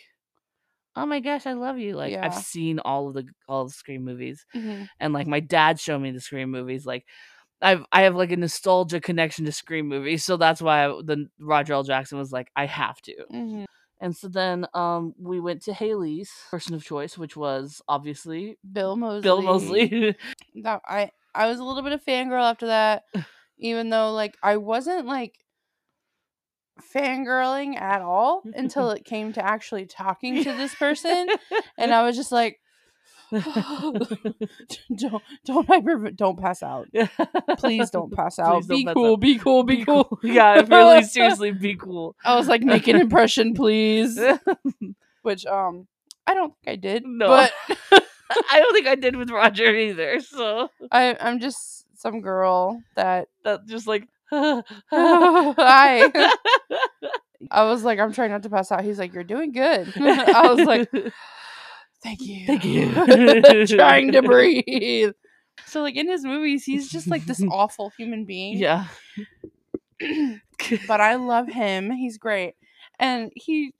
oh 0.95 1.05
my 1.05 1.19
gosh, 1.19 1.45
I 1.45 1.53
love 1.53 1.77
you. 1.77 1.95
Like 1.95 2.13
I've 2.25 2.33
seen 2.35 2.79
all 2.79 3.07
of 3.07 3.13
the 3.13 3.25
all 3.47 3.65
the 3.65 3.71
Scream 3.71 4.03
movies 4.03 4.45
Mhm. 4.55 4.87
and 4.99 5.13
like 5.13 5.27
my 5.27 5.39
dad 5.39 5.79
showed 5.79 5.99
me 5.99 6.11
the 6.11 6.19
Scream 6.21 6.51
movies. 6.51 6.85
Like 6.85 7.05
I've 7.61 7.85
I 7.91 8.03
have 8.03 8.15
like 8.15 8.31
a 8.31 8.37
nostalgia 8.37 8.99
connection 9.01 9.45
to 9.45 9.51
Scream 9.51 9.87
movies, 9.87 10.23
so 10.23 10.37
that's 10.37 10.61
why 10.61 10.85
I, 10.85 10.87
the 11.03 11.27
Roger 11.39 11.73
L. 11.73 11.83
Jackson 11.83 12.17
was 12.17 12.31
like 12.31 12.49
I 12.55 12.65
have 12.65 13.01
to. 13.01 13.15
Mhm. 13.33 13.65
And 14.01 14.15
so 14.15 14.29
then 14.29 14.65
um 14.73 15.13
we 15.19 15.39
went 15.39 15.61
to 15.63 15.73
Haley's 15.73 16.31
person 16.49 16.73
of 16.75 16.83
choice, 16.85 17.17
which 17.17 17.35
was 17.35 17.81
obviously 17.87 18.57
Bill 18.71 18.95
Moseley. 18.95 19.21
Bill 19.21 19.41
Moseley. 19.41 20.15
That 20.63 20.81
I 20.87 21.11
I 21.35 21.47
was 21.47 21.59
a 21.59 21.63
little 21.63 21.83
bit 21.83 21.91
of 21.93 22.03
fangirl 22.03 22.49
after 22.49 22.67
that, 22.67 23.03
even 23.57 23.89
though 23.89 24.13
like 24.13 24.35
I 24.41 24.57
wasn't 24.57 25.05
like 25.05 25.35
fangirling 26.95 27.79
at 27.79 28.01
all 28.01 28.41
until 28.55 28.91
it 28.91 29.05
came 29.05 29.33
to 29.33 29.45
actually 29.45 29.85
talking 29.85 30.43
to 30.43 30.53
this 30.53 30.73
person, 30.75 31.27
and 31.77 31.93
I 31.93 32.03
was 32.03 32.15
just 32.15 32.31
like, 32.31 32.59
don't 33.31 35.21
don't 35.45 35.67
hyper 35.67 36.11
don't 36.11 36.39
pass 36.39 36.63
out. 36.63 36.87
Please 37.57 37.89
don't 37.91 38.11
pass 38.11 38.39
out. 38.39 38.51
Don't 38.51 38.67
be 38.67 38.85
pass 38.85 38.93
cool. 38.93 39.13
out. 39.13 39.19
Be 39.19 39.37
cool. 39.37 39.63
Be, 39.63 39.85
cool. 39.85 40.19
yeah, 40.23 40.61
really 40.67 41.03
seriously 41.03 41.51
be 41.51 41.75
cool. 41.75 42.15
I 42.25 42.35
was 42.35 42.47
like, 42.47 42.61
make 42.61 42.87
an 42.87 42.95
impression, 42.95 43.53
please. 43.53 44.19
Which 45.21 45.45
um, 45.45 45.87
I 46.25 46.33
don't 46.33 46.53
think 46.63 46.73
I 46.73 46.75
did. 46.75 47.03
No. 47.05 47.27
but 47.27 47.53
I 48.49 48.59
don't 48.59 48.73
think 48.73 48.87
I 48.87 48.95
did 48.95 49.15
with 49.15 49.29
Roger 49.29 49.75
either. 49.75 50.19
So 50.21 50.69
I 50.91 51.15
I'm 51.19 51.39
just 51.39 51.85
some 51.99 52.21
girl 52.21 52.81
that 52.95 53.27
that 53.43 53.67
just 53.67 53.85
like 53.85 54.07
I 54.31 54.63
I 57.51 57.63
was 57.63 57.83
like, 57.83 57.99
I'm 57.99 58.13
trying 58.13 58.31
not 58.31 58.43
to 58.43 58.49
pass 58.49 58.71
out. 58.71 58.83
He's 58.83 58.99
like, 58.99 59.13
you're 59.13 59.23
doing 59.23 59.51
good. 59.51 59.91
I 59.95 60.53
was 60.53 60.65
like, 60.65 60.89
thank 62.03 62.21
you. 62.21 62.45
Thank 62.45 62.65
you. 62.65 63.67
trying 63.67 64.11
to 64.13 64.21
breathe. 64.21 65.11
So 65.65 65.81
like 65.81 65.95
in 65.95 66.07
his 66.09 66.23
movies, 66.23 66.63
he's 66.63 66.89
just 66.89 67.07
like 67.07 67.25
this 67.25 67.43
awful 67.51 67.91
human 67.97 68.25
being. 68.25 68.57
yeah. 68.57 68.87
But 70.87 71.01
I 71.01 71.15
love 71.15 71.47
him. 71.47 71.89
He's 71.91 72.17
great. 72.17 72.53
And 72.99 73.31
he 73.35 73.73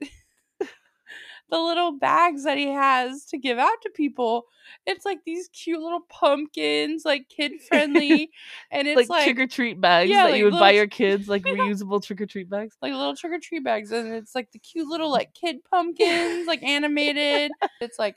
the 1.50 1.58
little 1.58 1.92
bags 1.98 2.44
that 2.44 2.56
he 2.58 2.68
has 2.68 3.24
to 3.26 3.38
give 3.38 3.58
out 3.58 3.80
to 3.82 3.90
people. 3.90 4.46
It's 4.86 5.04
like 5.04 5.20
these 5.24 5.48
cute 5.48 5.80
little 5.80 6.02
pumpkins, 6.08 7.04
like 7.04 7.28
kid 7.28 7.52
friendly, 7.68 8.30
and 8.70 8.86
it's 8.86 8.96
like, 8.96 9.08
like 9.08 9.24
trick 9.24 9.38
or 9.40 9.46
treat 9.46 9.80
bags 9.80 10.10
Yeah, 10.10 10.24
that 10.24 10.30
like 10.30 10.38
you 10.38 10.44
would 10.44 10.58
buy 10.58 10.70
your 10.72 10.86
kids, 10.86 11.28
like 11.28 11.42
reusable 11.46 12.02
trick 12.02 12.20
or 12.20 12.26
treat 12.26 12.48
bags. 12.48 12.76
like 12.82 12.92
little 12.92 13.16
trick 13.16 13.32
or 13.32 13.38
treat 13.38 13.64
bags, 13.64 13.90
and 13.92 14.08
it's 14.14 14.34
like 14.34 14.52
the 14.52 14.58
cute 14.58 14.88
little 14.88 15.10
like 15.18 15.34
kid 15.34 15.56
pumpkins, 15.70 16.46
like 16.46 16.62
animated. 16.62 17.50
It's 17.80 17.98
like 17.98 18.16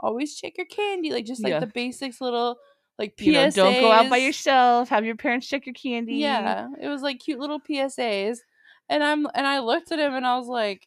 always 0.00 0.34
check 0.34 0.56
your 0.56 0.66
candy, 0.66 1.10
like 1.10 1.24
just 1.26 1.42
like 1.42 1.52
Yeah. 1.52 1.60
the 1.60 1.66
basics, 1.66 2.20
little 2.20 2.56
like 2.98 3.16
PSAs. 3.16 3.26
You 3.26 3.32
know, 3.32 3.50
don't 3.50 3.80
go 3.80 3.92
out 3.92 4.10
by 4.10 4.18
yourself. 4.18 4.88
Have 4.90 5.04
your 5.04 5.16
parents 5.16 5.46
check 5.46 5.66
your 5.66 5.74
candy. 5.74 6.14
Yeah, 6.16 6.68
it 6.80 6.88
was 6.88 7.02
like 7.02 7.20
cute 7.20 7.38
little 7.38 7.60
PSAs, 7.60 8.38
and 8.88 9.02
I'm 9.02 9.26
and 9.34 9.46
I 9.46 9.60
looked 9.60 9.92
at 9.92 9.98
him 9.98 10.14
and 10.14 10.26
I 10.26 10.36
was 10.38 10.48
like, 10.48 10.86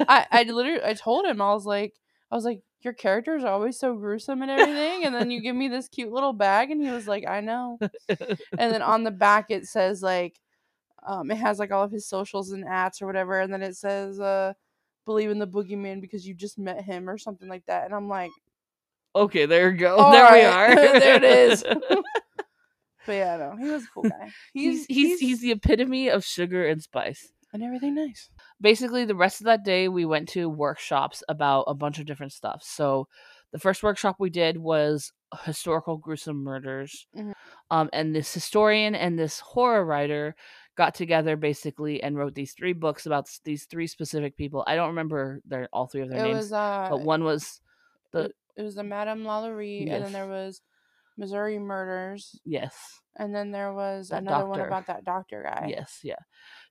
I 0.00 0.26
I 0.30 0.42
literally 0.44 0.82
I 0.84 0.94
told 0.94 1.24
him 1.26 1.40
I 1.40 1.52
was 1.52 1.66
like 1.66 1.94
I 2.30 2.34
was 2.36 2.44
like 2.44 2.62
your 2.82 2.92
characters 2.92 3.44
are 3.44 3.52
always 3.52 3.78
so 3.78 3.94
gruesome 3.94 4.40
and 4.42 4.50
everything, 4.50 5.04
and 5.04 5.14
then 5.14 5.30
you 5.30 5.42
give 5.42 5.54
me 5.54 5.68
this 5.68 5.88
cute 5.88 6.10
little 6.10 6.32
bag, 6.32 6.70
and 6.70 6.80
he 6.82 6.90
was 6.90 7.06
like, 7.06 7.28
I 7.28 7.40
know. 7.40 7.78
and 8.08 8.72
then 8.72 8.80
on 8.80 9.04
the 9.04 9.10
back 9.10 9.50
it 9.50 9.66
says 9.66 10.02
like 10.02 10.40
um 11.06 11.30
it 11.30 11.36
has 11.38 11.58
like 11.58 11.70
all 11.70 11.84
of 11.84 11.90
his 11.90 12.06
socials 12.06 12.52
and 12.52 12.64
ads 12.64 13.00
or 13.00 13.06
whatever 13.06 13.40
and 13.40 13.52
then 13.52 13.62
it 13.62 13.76
says 13.76 14.20
uh 14.20 14.52
believe 15.06 15.30
in 15.30 15.38
the 15.38 15.46
boogeyman 15.46 16.00
because 16.00 16.26
you 16.26 16.34
just 16.34 16.58
met 16.58 16.82
him 16.82 17.08
or 17.08 17.18
something 17.18 17.48
like 17.48 17.64
that 17.66 17.84
and 17.84 17.94
i'm 17.94 18.08
like 18.08 18.30
Okay, 19.12 19.44
there 19.44 19.72
you 19.72 19.76
go. 19.76 19.96
All 19.98 20.12
there 20.12 20.32
we 20.32 20.42
are. 20.42 20.72
there 21.00 21.16
it 21.16 21.24
is. 21.24 21.64
but 23.06 23.12
yeah 23.12 23.36
no 23.38 23.56
he 23.56 23.68
was 23.68 23.82
a 23.82 23.86
cool 23.92 24.02
guy 24.02 24.30
he's, 24.52 24.84
he's 24.84 25.18
he's 25.18 25.40
the 25.40 25.50
epitome 25.52 26.08
of 26.08 26.22
sugar 26.22 26.66
and 26.66 26.82
spice. 26.82 27.32
and 27.52 27.62
everything 27.62 27.94
nice 27.94 28.28
basically 28.60 29.04
the 29.04 29.14
rest 29.14 29.40
of 29.40 29.46
that 29.46 29.64
day 29.64 29.88
we 29.88 30.04
went 30.04 30.28
to 30.30 30.48
workshops 30.48 31.22
about 31.28 31.62
a 31.66 31.74
bunch 31.74 31.98
of 31.98 32.06
different 32.06 32.32
stuff. 32.32 32.62
So 32.64 33.08
the 33.52 33.58
first 33.58 33.82
workshop 33.82 34.16
we 34.18 34.30
did 34.30 34.56
was 34.58 35.12
historical 35.44 35.96
gruesome 35.96 36.42
murders 36.42 37.06
Mhm. 37.16 37.32
um, 37.70 37.88
and 37.92 38.14
this 38.14 38.32
historian 38.34 38.94
and 38.94 39.18
this 39.18 39.40
horror 39.40 39.84
writer 39.84 40.34
got 40.76 40.94
together 40.94 41.36
basically 41.36 42.02
and 42.02 42.16
wrote 42.16 42.34
these 42.34 42.52
three 42.52 42.72
books 42.72 43.06
about 43.06 43.28
these 43.44 43.64
three 43.66 43.86
specific 43.86 44.36
people. 44.36 44.64
I 44.66 44.74
don't 44.76 44.88
remember 44.88 45.40
their 45.44 45.68
all 45.72 45.86
three 45.86 46.02
of 46.02 46.08
their 46.10 46.20
it 46.20 46.22
names 46.24 46.36
was 46.44 46.52
uh 46.52 46.86
but 46.90 47.02
one 47.02 47.22
was 47.24 47.60
the 48.12 48.32
it 48.56 48.62
was 48.62 48.74
the 48.74 48.82
madame 48.82 49.22
lalaurie 49.24 49.82
and 49.90 50.04
then 50.04 50.12
there 50.12 50.26
was 50.26 50.62
missouri 51.16 51.58
murders 51.58 52.38
yes 52.44 52.74
and 53.16 53.34
then 53.34 53.50
there 53.50 53.72
was 53.74 54.08
That 54.10 54.22
another 54.22 54.46
one 54.46 54.60
about 54.60 54.86
that 54.86 55.04
doctor 55.04 55.42
guy 55.46 55.66
Yes, 55.68 55.98
yeah. 56.04 56.14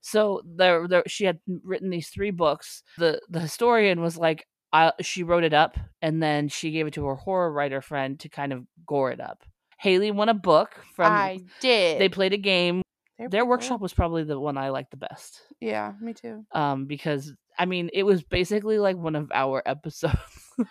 So 0.02 0.42
there, 0.46 0.88
there, 0.88 1.04
she 1.06 1.26
had 1.26 1.40
written 1.64 1.90
these 1.90 2.08
three 2.08 2.32
books. 2.32 2.82
The 2.98 3.22
the 3.30 3.42
historian 3.42 4.00
was 4.02 4.18
like, 4.18 4.48
I, 4.72 4.94
she 5.02 5.24
wrote 5.24 5.44
it 5.44 5.54
up, 5.54 5.78
and 6.02 6.24
then 6.24 6.48
she 6.48 6.72
gave 6.72 6.88
it 6.88 6.94
to 6.94 7.06
her 7.06 7.16
horror 7.16 7.52
writer 7.52 7.82
friend 7.82 8.18
to 8.22 8.30
kind 8.30 8.54
of 8.54 8.64
gore 8.88 9.12
it 9.12 9.20
up. 9.20 9.44
Haley 9.80 10.12
won 10.12 10.30
a 10.30 10.34
book 10.34 10.70
from. 10.96 11.12
i 11.12 11.40
did 11.60 12.00
They 12.00 12.08
played 12.10 12.34
a 12.34 12.38
game. 12.38 12.82
They're 13.18 13.28
Their 13.30 13.42
cool. 13.42 13.50
workshop 13.50 13.82
was 13.82 13.94
probably 13.94 14.24
the 14.24 14.40
one 14.40 14.58
I 14.58 14.70
liked 14.70 14.92
the 14.92 14.98
best. 14.98 15.42
yeah 15.60 15.92
me 16.02 16.14
too 16.14 16.46
Um, 16.54 16.86
because 16.86 17.34
I 17.60 17.66
mean, 17.66 17.90
it 17.94 18.04
was 18.04 18.24
basically 18.24 18.80
like 18.80 18.96
one 18.96 19.16
of 19.18 19.30
our 19.36 19.62
episodes. 19.66 20.16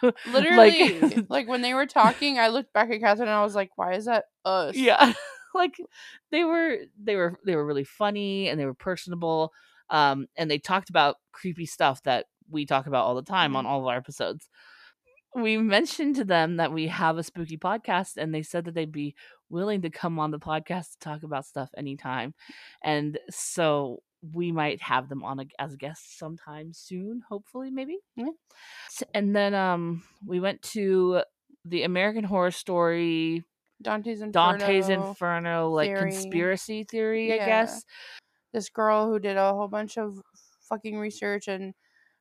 Literally, 0.27 1.01
like, 1.01 1.27
like, 1.29 1.49
when 1.49 1.63
they 1.63 1.75
were 1.75 1.87
talking, 1.87 2.39
I 2.39 2.49
looked 2.49 2.73
back 2.73 2.91
at 2.91 3.01
Catherine 3.01 3.29
and 3.29 3.37
I 3.37 3.43
was 3.43 3.55
like, 3.55 3.71
"Why 3.77 3.95
is 3.95 4.07
that 4.07 4.25
us?" 4.45 4.77
yeah. 4.77 5.13
Like 5.55 5.77
they 6.31 6.45
were 6.45 6.77
they 7.03 7.17
were 7.17 7.39
they 7.45 7.57
were 7.57 7.65
really 7.65 7.83
funny 7.83 8.49
and 8.49 8.61
they 8.61 8.67
were 8.67 8.75
personable 8.75 9.51
um 9.89 10.27
and 10.37 10.51
they 10.51 10.59
talked 10.59 10.91
about 10.91 11.17
creepy 11.33 11.65
stuff 11.65 12.03
that 12.03 12.27
we 12.51 12.67
talk 12.67 12.87
about 12.87 13.05
all 13.07 13.15
the 13.15 13.23
time 13.23 13.57
on 13.57 13.67
all 13.67 13.81
of 13.81 13.87
our 13.87 13.97
episodes. 13.97 14.49
We 15.35 15.57
mentioned 15.57 16.17
to 16.17 16.25
them 16.25 16.57
that 16.57 16.73
we 16.73 16.87
have 16.89 17.19
a 17.19 17.23
spooky 17.23 17.57
podcast 17.57 18.17
and 18.17 18.35
they 18.35 18.43
said 18.43 18.65
that 18.67 18.75
they'd 18.75 18.93
be 18.93 19.15
willing 19.51 19.83
to 19.83 19.91
come 19.91 20.19
on 20.19 20.31
the 20.31 20.39
podcast 20.39 20.93
to 20.93 20.99
talk 21.01 21.23
about 21.23 21.47
stuff 21.47 21.71
anytime. 21.77 22.35
And 22.83 23.19
so 23.31 24.03
we 24.33 24.53
might 24.53 24.81
have 24.83 25.09
them 25.09 25.23
on 25.23 25.41
a, 25.41 25.45
as 25.59 25.77
guests 25.77 26.19
sometime 26.19 26.73
soon 26.73 27.23
hopefully 27.29 27.71
maybe 27.71 27.99
Yeah. 28.17 28.31
And 29.15 29.35
then 29.35 29.55
um 29.55 30.03
we 30.27 30.41
went 30.41 30.63
to 30.63 31.23
the 31.65 31.83
american 31.83 32.25
horror 32.25 32.51
story 32.51 33.45
Dante's 33.81 34.21
Inferno. 34.21 34.59
Dante's 34.59 34.89
Inferno, 34.89 35.71
like 35.71 35.91
theory. 35.91 36.11
conspiracy 36.11 36.85
theory, 36.85 37.33
I 37.33 37.45
guess. 37.45 37.85
This 38.53 38.69
girl 38.69 39.07
who 39.07 39.19
did 39.19 39.37
a 39.37 39.53
whole 39.53 39.69
bunch 39.69 39.99
of 39.99 40.21
fucking 40.69 40.99
research 40.99 41.49
and 41.49 41.75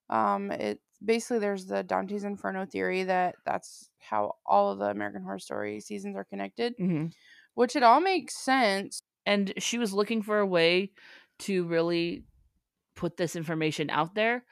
um, 0.10 0.52
it 0.52 0.80
basically 1.04 1.40
there's 1.40 1.66
the 1.66 1.84
Dante's 1.84 2.24
Inferno 2.24 2.66
theory 2.66 3.04
that 3.04 3.36
that's 3.46 3.90
how 4.00 4.36
all 4.46 4.72
of 4.72 4.80
the 4.80 4.86
American 4.86 5.24
Horror 5.24 5.40
Story 5.40 5.80
seasons 5.80 6.16
are 6.16 6.24
connected, 6.24 6.74
hmm 6.78 7.08
which 7.56 7.76
it 7.76 7.82
all 7.82 8.00
makes 8.00 8.38
sense. 8.38 9.02
And 9.26 9.52
she 9.58 9.80
was 9.80 9.92
looking 9.92 10.22
for 10.22 10.38
a 10.38 10.46
way 10.46 10.92
to 11.40 11.66
really 11.66 12.24
put 12.96 13.18
this 13.18 13.36
information 13.36 13.90
out 13.90 14.16
there. 14.16 14.44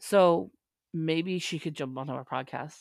So 0.00 0.50
maybe 0.92 1.38
she 1.38 1.58
could 1.58 1.74
jump 1.74 1.96
onto 1.98 2.12
our 2.12 2.24
podcast. 2.24 2.76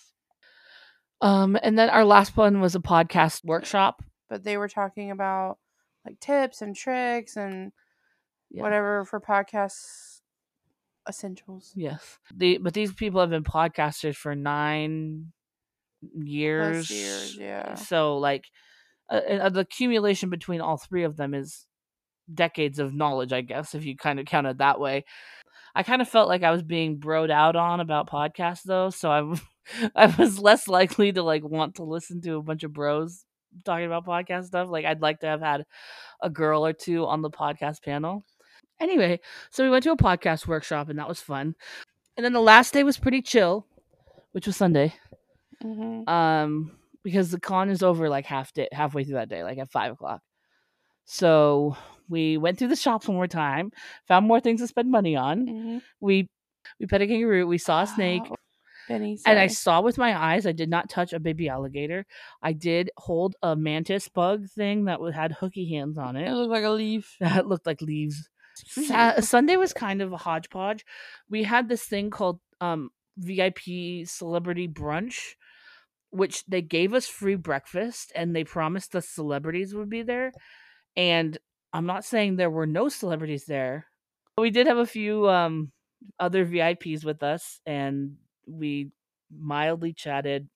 Um, 1.22 1.58
and 1.64 1.80
then 1.80 1.90
our 1.90 2.04
last 2.04 2.36
one 2.36 2.60
was 2.60 2.76
a 2.76 2.80
podcast 2.80 3.46
workshop. 3.46 4.04
But 4.30 4.44
they 4.44 4.58
were 4.58 4.68
talking 4.68 5.12
about 5.12 5.58
like 6.06 6.20
tips 6.20 6.62
and 6.62 6.76
tricks 6.76 7.38
and 7.38 7.72
Yeah. 8.50 8.64
whatever 8.64 9.06
for 9.06 9.22
podcasts 9.22 10.20
essentials. 11.08 11.72
Yes. 11.76 12.20
The 12.36 12.58
but 12.58 12.74
these 12.74 12.94
people 12.94 13.22
have 13.22 13.30
been 13.30 13.44
podcasters 13.44 14.16
for 14.16 14.36
nine 14.36 15.32
years. 16.14 16.88
Plus 16.88 16.92
years, 16.92 17.38
yeah. 17.38 17.76
So 17.76 18.18
like 18.18 18.46
uh, 19.10 19.16
uh, 19.16 19.50
the 19.50 19.62
accumulation 19.62 20.30
between 20.30 20.62
all 20.62 20.78
three 20.78 21.04
of 21.04 21.16
them 21.18 21.34
is 21.34 21.66
decades 22.32 22.80
of 22.80 22.94
knowledge, 22.94 23.34
I 23.34 23.42
guess, 23.42 23.76
if 23.76 23.86
you 23.86 23.96
kind 23.96 24.20
of 24.20 24.26
count 24.26 24.48
it 24.48 24.58
that 24.60 24.80
way. 24.80 25.06
I 25.76 25.84
kind 25.84 26.02
of 26.02 26.10
felt 26.10 26.28
like 26.30 26.44
I 26.44 26.52
was 26.52 26.64
being 26.64 27.00
broed 27.00 27.32
out 27.32 27.56
on 27.56 27.80
about 27.80 28.10
podcasts 28.10 28.64
though, 28.64 28.90
so 28.90 29.10
I 29.12 29.90
I 29.96 30.06
was 30.18 30.40
less 30.40 30.68
likely 30.68 31.12
to 31.14 31.24
like 31.24 31.44
want 31.44 31.76
to 31.76 31.84
listen 31.84 32.22
to 32.22 32.36
a 32.38 32.44
bunch 32.44 32.64
of 32.64 32.74
bros 32.74 33.26
talking 33.66 33.86
about 33.86 34.06
podcast 34.06 34.46
stuff. 34.46 34.70
Like 34.70 34.86
I'd 34.86 35.02
like 35.02 35.20
to 35.22 35.28
have 35.28 35.42
had 35.42 35.66
a 36.22 36.30
girl 36.30 36.66
or 36.66 36.74
two 36.74 37.06
on 37.06 37.22
the 37.22 37.30
podcast 37.30 37.84
panel. 37.84 38.26
Anyway, 38.80 39.20
so 39.50 39.64
we 39.64 39.70
went 39.70 39.84
to 39.84 39.92
a 39.92 39.98
podcast 39.98 40.48
workshop 40.48 40.90
and 40.90 41.00
that 41.00 41.08
was 41.08 41.22
fun. 41.22 41.56
And 42.18 42.26
then 42.26 42.34
the 42.34 42.42
last 42.42 42.74
day 42.74 42.84
was 42.84 42.98
pretty 42.98 43.22
chill, 43.22 43.66
which 44.32 44.48
was 44.48 44.58
Sunday. 44.58 44.94
hmm 45.62 46.08
Um, 46.08 46.78
because 47.04 47.32
the 47.32 47.40
con 47.40 47.70
is 47.70 47.84
over 47.84 48.10
like 48.10 48.26
half 48.26 48.54
day, 48.54 48.68
halfway 48.72 49.04
through 49.04 49.16
that 49.16 49.30
day, 49.30 49.44
like 49.44 49.58
at 49.58 49.72
five 49.72 49.94
o'clock. 49.94 50.22
So 51.06 51.76
we 52.14 52.38
went 52.38 52.58
through 52.58 52.70
the 52.70 52.78
shops 52.78 53.08
one 53.10 53.18
more 53.18 53.28
time, 53.28 53.72
found 54.08 54.26
more 54.28 54.40
things 54.40 54.62
to 54.62 54.68
spend 54.68 54.90
money 54.90 55.18
on. 55.18 55.48
hmm 55.48 55.78
We 56.00 56.30
we 56.80 56.86
pet 56.88 57.02
a 57.02 57.08
kangaroo, 57.08 57.46
we 57.46 57.58
saw 57.58 57.82
a 57.84 57.88
snake, 57.88 58.24
Benny, 58.88 59.20
and 59.26 59.40
I 59.40 59.48
saw 59.48 59.82
with 59.82 59.98
my 59.98 60.18
eyes. 60.18 60.46
I 60.46 60.52
did 60.52 60.70
not 60.70 60.90
touch 60.90 61.14
a 61.14 61.20
baby 61.20 61.50
alligator. 61.50 62.06
I 62.42 62.54
did 62.54 62.90
hold 62.98 63.36
a 63.42 63.56
mantis 63.56 64.08
bug 64.10 64.48
thing 64.50 64.86
that 64.86 65.00
had 65.14 65.34
hooky 65.34 65.70
hands 65.70 65.98
on 65.98 66.16
it 66.16 66.30
it. 66.30 66.34
looked 66.34 66.52
like 66.52 66.64
a 66.64 66.70
leaf. 66.70 67.16
That 67.20 67.48
looked 67.48 67.66
like 67.66 67.82
leaves. 67.82 68.30
Sa- 68.56 69.20
Sunday 69.22 69.56
was 69.58 69.74
kind 69.74 70.02
of 70.02 70.14
a 70.14 70.18
hodgepodge. 70.18 70.86
We 71.30 71.44
had 71.44 71.70
this 71.70 71.84
thing 71.84 72.10
called 72.10 72.40
um, 72.62 72.92
VIP 73.18 74.06
celebrity 74.06 74.68
brunch, 74.68 75.36
which 76.12 76.46
they 76.46 76.62
gave 76.62 76.94
us 76.94 77.08
free 77.08 77.36
breakfast 77.36 78.12
and 78.16 78.36
they 78.36 78.44
promised 78.44 78.92
the 78.92 79.02
celebrities 79.02 79.74
would 79.74 79.90
be 79.90 80.04
there. 80.04 80.32
And 80.96 81.38
I'm 81.74 81.86
not 81.86 82.06
saying 82.06 82.36
there 82.36 82.50
were 82.50 82.68
no 82.68 82.88
celebrities 82.90 83.46
there. 83.46 83.88
But 84.36 84.44
We 84.44 84.52
did 84.52 84.68
have 84.68 84.78
a 84.78 84.86
few 84.86 85.28
um, 85.30 85.72
other 86.20 86.46
VIPs 86.46 87.04
with 87.04 87.24
us, 87.24 87.60
and 87.66 88.18
we 88.48 88.92
mildly 89.36 89.94
chatted 89.94 90.48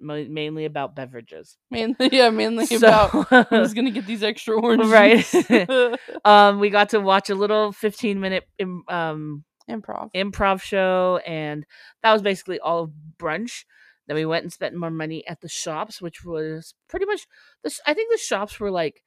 mainly 0.00 0.64
about 0.64 0.94
beverages. 0.94 1.56
Mainly, 1.70 2.10
yeah, 2.12 2.30
mainly 2.30 2.66
So- 2.66 2.76
about 2.86 3.48
who's 3.48 3.74
gonna 3.74 3.90
get 3.90 4.06
these 4.06 4.22
extra 4.22 4.54
oranges. 4.60 4.90
Right. 4.90 5.98
um, 6.24 6.60
we 6.60 6.70
got 6.70 6.90
to 6.90 7.00
watch 7.00 7.30
a 7.30 7.34
little 7.34 7.72
15 7.72 8.20
minute 8.20 8.44
im- 8.58 8.84
um, 8.88 9.44
Improv. 9.68 10.10
improv 10.14 10.62
show, 10.62 11.20
and 11.26 11.64
that 12.02 12.12
was 12.12 12.22
basically 12.22 12.58
all 12.60 12.84
of 12.84 12.90
brunch. 13.18 13.64
Then 14.06 14.14
we 14.16 14.24
went 14.24 14.42
and 14.44 14.52
spent 14.52 14.74
more 14.74 14.90
money 14.90 15.26
at 15.26 15.40
the 15.42 15.48
shops, 15.48 16.00
which 16.00 16.24
was 16.24 16.74
pretty 16.88 17.04
much 17.06 17.26
the. 17.62 17.70
sh- 17.70 17.80
I 17.86 17.92
think 17.92 18.10
the 18.10 18.18
shops 18.18 18.58
were 18.58 18.70
like 18.70 19.02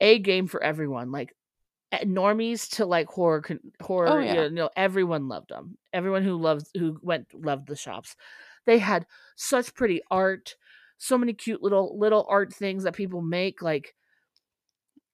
a 0.00 0.18
game 0.18 0.46
for 0.46 0.62
everyone, 0.62 1.12
like 1.12 1.34
normies 1.92 2.68
to 2.76 2.86
like 2.86 3.08
horror, 3.08 3.42
con- 3.42 3.72
horror. 3.82 4.08
Oh, 4.08 4.18
you 4.20 4.34
yeah. 4.34 4.48
know, 4.48 4.70
everyone 4.76 5.28
loved 5.28 5.50
them. 5.50 5.78
Everyone 5.92 6.22
who 6.22 6.36
loves 6.36 6.70
who 6.76 6.98
went 7.02 7.32
loved 7.34 7.66
the 7.68 7.76
shops. 7.76 8.16
They 8.66 8.78
had 8.78 9.06
such 9.36 9.74
pretty 9.74 10.02
art, 10.10 10.56
so 10.98 11.18
many 11.18 11.32
cute 11.32 11.62
little 11.62 11.98
little 11.98 12.26
art 12.28 12.52
things 12.52 12.84
that 12.84 12.94
people 12.94 13.22
make, 13.22 13.62
like 13.62 13.94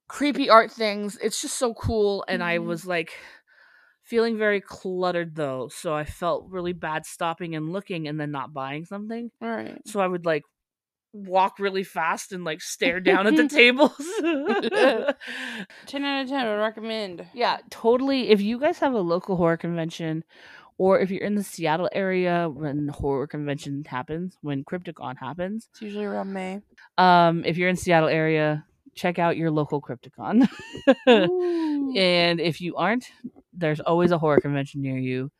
creepy 0.09 0.51
art 0.51 0.71
things. 0.71 1.17
It's 1.23 1.41
just 1.41 1.57
so 1.59 1.75
cool, 1.75 2.25
and 2.29 2.43
I 2.43 2.59
Mhm. 2.59 2.67
was 2.67 2.87
like 2.87 3.13
feeling 4.03 4.39
very 4.39 4.61
cluttered 4.61 5.35
though. 5.35 5.69
So 5.69 5.95
I 5.95 6.05
felt 6.05 6.49
really 6.49 6.73
bad 6.73 7.07
stopping 7.07 7.55
and 7.55 7.73
looking 7.73 8.07
and 8.09 8.21
then 8.21 8.31
not 8.31 8.53
buying 8.53 8.85
something. 8.85 9.31
All 9.43 9.49
right. 9.49 9.81
So 9.87 10.01
I 10.01 10.07
would 10.07 10.25
like 10.27 10.45
walk 11.13 11.59
really 11.59 11.83
fast 11.85 12.33
and 12.33 12.45
like 12.45 12.61
stare 12.61 13.01
down 13.01 13.27
at 13.27 13.37
the 13.37 13.49
tables. 13.61 13.93
10 15.87 16.05
out 16.05 16.23
of 16.23 16.29
10 16.29 16.47
I 16.47 16.51
would 16.51 16.61
recommend. 16.61 17.27
yeah, 17.35 17.59
totally. 17.71 18.29
If 18.31 18.41
you 18.41 18.59
guys 18.59 18.79
have 18.81 18.93
a 18.95 19.01
local 19.01 19.37
horror 19.37 19.57
convention 19.57 20.25
or 20.79 21.01
if 21.01 21.11
you're 21.11 21.23
in 21.25 21.35
the 21.37 21.43
Seattle 21.43 21.89
area 21.93 22.51
when 22.51 22.89
horror 22.89 23.27
convention 23.27 23.83
happens, 23.87 24.37
when 24.43 24.63
Crypticon 24.65 25.17
happens, 25.19 25.69
It's 25.73 25.83
usually 25.83 26.05
around 26.05 26.33
May. 26.33 26.61
um 26.99 27.45
if 27.45 27.57
you're 27.57 27.69
in 27.71 27.77
Seattle 27.77 28.09
area, 28.11 28.65
check 28.95 29.19
out 29.19 29.37
your 29.39 29.51
local 29.51 29.81
Crypticon. 29.81 30.49
And 31.07 32.41
if 32.41 32.61
you 32.61 32.77
aren't, 32.77 33.07
there's 33.55 33.81
always 33.81 34.11
a 34.11 34.19
horror 34.19 34.41
convention 34.41 34.83
near 34.83 34.99
you. 34.99 35.31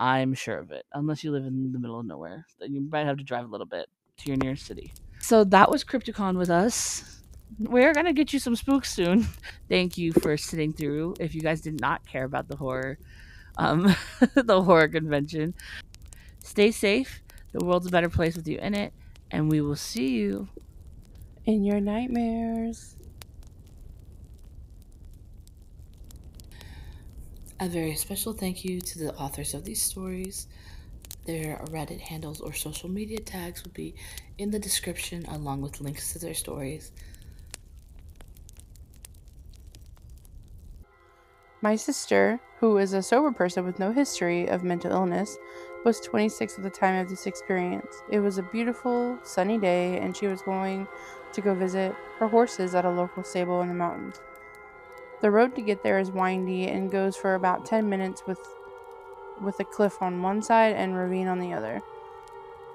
I'm 0.00 0.34
sure 0.34 0.58
of 0.58 0.70
it. 0.72 0.86
Unless 0.92 1.22
you 1.24 1.30
live 1.30 1.44
in 1.44 1.72
the 1.72 1.78
middle 1.78 2.00
of 2.00 2.06
nowhere, 2.06 2.46
then 2.58 2.72
you 2.74 2.80
might 2.80 3.06
have 3.06 3.18
to 3.18 3.24
drive 3.24 3.44
a 3.44 3.48
little 3.48 3.66
bit 3.66 3.86
to 4.18 4.28
your 4.28 4.36
nearest 4.38 4.66
city. 4.66 4.92
So 5.30 5.44
that 5.44 5.70
was 5.70 5.84
Crypticon 5.84 6.36
with 6.36 6.50
us. 6.50 7.22
We're 7.60 7.94
gonna 7.94 8.12
get 8.12 8.32
you 8.32 8.40
some 8.40 8.56
spooks 8.56 8.92
soon. 8.92 9.28
Thank 9.68 9.96
you 9.96 10.12
for 10.12 10.36
sitting 10.36 10.72
through. 10.72 11.14
If 11.20 11.36
you 11.36 11.40
guys 11.40 11.60
did 11.60 11.80
not 11.80 12.04
care 12.04 12.24
about 12.24 12.48
the 12.48 12.56
horror, 12.56 12.98
um, 13.56 13.94
the 14.34 14.60
horror 14.60 14.88
convention, 14.88 15.54
stay 16.40 16.72
safe. 16.72 17.22
The 17.52 17.64
world's 17.64 17.86
a 17.86 17.90
better 17.90 18.08
place 18.08 18.34
with 18.34 18.48
you 18.48 18.58
in 18.58 18.74
it, 18.74 18.92
and 19.30 19.48
we 19.48 19.60
will 19.60 19.76
see 19.76 20.08
you 20.08 20.48
In 21.46 21.62
your 21.62 21.80
nightmares. 21.80 22.96
A 27.60 27.68
very 27.68 27.94
special 27.94 28.32
thank 28.32 28.64
you 28.64 28.80
to 28.80 28.98
the 28.98 29.14
authors 29.14 29.54
of 29.54 29.64
these 29.64 29.80
stories. 29.80 30.48
Their 31.26 31.58
Reddit 31.70 32.00
handles 32.00 32.40
or 32.40 32.52
social 32.52 32.88
media 32.88 33.20
tags 33.20 33.62
will 33.62 33.72
be 33.72 33.94
in 34.38 34.50
the 34.50 34.58
description 34.58 35.26
along 35.26 35.60
with 35.60 35.80
links 35.80 36.12
to 36.12 36.18
their 36.18 36.34
stories. 36.34 36.92
My 41.62 41.76
sister, 41.76 42.40
who 42.58 42.78
is 42.78 42.94
a 42.94 43.02
sober 43.02 43.32
person 43.32 43.66
with 43.66 43.78
no 43.78 43.92
history 43.92 44.48
of 44.48 44.64
mental 44.64 44.92
illness, 44.92 45.36
was 45.84 46.00
26 46.00 46.56
at 46.56 46.62
the 46.62 46.70
time 46.70 47.02
of 47.02 47.10
this 47.10 47.26
experience. 47.26 48.02
It 48.10 48.20
was 48.20 48.38
a 48.38 48.42
beautiful, 48.42 49.18
sunny 49.22 49.58
day, 49.58 49.98
and 49.98 50.16
she 50.16 50.26
was 50.26 50.40
going 50.40 50.88
to 51.32 51.40
go 51.42 51.54
visit 51.54 51.94
her 52.18 52.28
horses 52.28 52.74
at 52.74 52.86
a 52.86 52.90
local 52.90 53.22
stable 53.24 53.60
in 53.60 53.68
the 53.68 53.74
mountains. 53.74 54.20
The 55.20 55.30
road 55.30 55.54
to 55.56 55.62
get 55.62 55.82
there 55.82 55.98
is 55.98 56.10
windy 56.10 56.68
and 56.68 56.90
goes 56.90 57.14
for 57.14 57.34
about 57.34 57.66
10 57.66 57.88
minutes 57.88 58.22
with 58.26 58.38
with 59.40 59.60
a 59.60 59.64
cliff 59.64 60.00
on 60.02 60.22
one 60.22 60.42
side 60.42 60.74
and 60.74 60.96
ravine 60.96 61.26
on 61.26 61.38
the 61.38 61.52
other. 61.52 61.82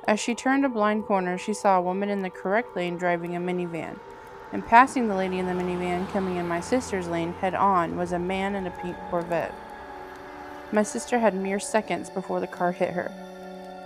As 0.08 0.20
she 0.20 0.36
turned 0.36 0.66
a 0.66 0.70
blind 0.70 1.06
corner, 1.06 1.38
she 1.38 1.54
saw 1.54 1.78
a 1.78 1.82
woman 1.82 2.10
in 2.10 2.22
the 2.22 2.30
correct 2.30 2.76
lane 2.76 2.98
driving 2.98 3.36
a 3.36 3.40
minivan. 3.40 4.00
And 4.52 4.66
passing 4.66 5.08
the 5.08 5.16
lady 5.16 5.40
in 5.40 5.48
the 5.48 5.54
minivan 5.54 6.10
coming 6.12 6.38
in 6.38 6.48
my 6.48 6.60
sister's 6.60 7.08
lane 7.08 7.34
head 7.34 7.56
on 7.56 7.98
was 7.98 8.12
a 8.12 8.20
man 8.20 8.56
in 8.56 8.68
a 8.68 8.72
pink 8.72 8.96
Corvette. 9.10 9.54
My 10.72 10.84
sister 10.84 11.20
had 11.20 11.36
mere 11.36 11.60
seconds 11.60 12.10
before 12.10 12.40
the 12.40 12.48
car 12.48 12.72
hit 12.72 12.92
her. 12.92 13.12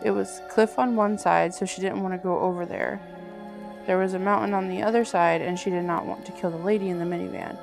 It 0.04 0.12
was 0.12 0.42
cliff 0.50 0.78
on 0.78 0.96
one 0.96 1.18
side, 1.18 1.54
so 1.54 1.66
she 1.66 1.82
didn't 1.82 2.02
want 2.02 2.14
to 2.14 2.24
go 2.24 2.40
over 2.40 2.66
there. 2.66 3.02
There 3.86 3.98
was 3.98 4.14
a 4.14 4.20
mountain 4.20 4.54
on 4.54 4.70
the 4.70 4.84
other 4.84 5.04
side, 5.04 5.42
and 5.42 5.58
she 5.58 5.70
did 5.70 5.84
not 5.84 6.06
want 6.06 6.26
to 6.26 6.32
kill 6.32 6.52
the 6.52 6.58
lady 6.58 6.90
in 6.90 7.00
the 7.00 7.06
minivan, 7.06 7.58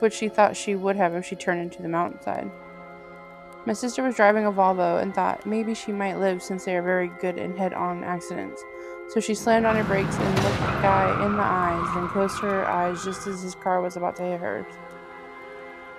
which 0.00 0.14
she 0.14 0.28
thought 0.28 0.56
she 0.56 0.74
would 0.74 0.96
have 0.96 1.14
if 1.14 1.24
she 1.26 1.36
turned 1.36 1.60
into 1.60 1.82
the 1.82 1.88
mountainside. 1.88 2.50
My 3.66 3.74
sister 3.74 4.02
was 4.02 4.16
driving 4.16 4.46
a 4.46 4.52
Volvo 4.52 5.02
and 5.02 5.14
thought 5.14 5.44
maybe 5.44 5.74
she 5.74 5.92
might 5.92 6.18
live 6.18 6.42
since 6.42 6.64
they 6.64 6.76
are 6.76 6.82
very 6.82 7.08
good 7.20 7.36
in 7.36 7.56
head 7.56 7.74
on 7.74 8.02
accidents. 8.02 8.64
So 9.08 9.20
she 9.20 9.34
slammed 9.34 9.66
on 9.66 9.76
her 9.76 9.84
brakes 9.84 10.16
and 10.16 10.34
looked 10.42 10.60
the 10.60 10.80
guy 10.80 11.26
in 11.26 11.36
the 11.36 11.42
eyes, 11.42 11.94
then 11.94 12.08
closed 12.08 12.38
her 12.40 12.64
eyes 12.66 13.04
just 13.04 13.26
as 13.26 13.42
his 13.42 13.54
car 13.54 13.82
was 13.82 13.96
about 13.96 14.16
to 14.16 14.22
hit 14.22 14.40
hers. 14.40 14.64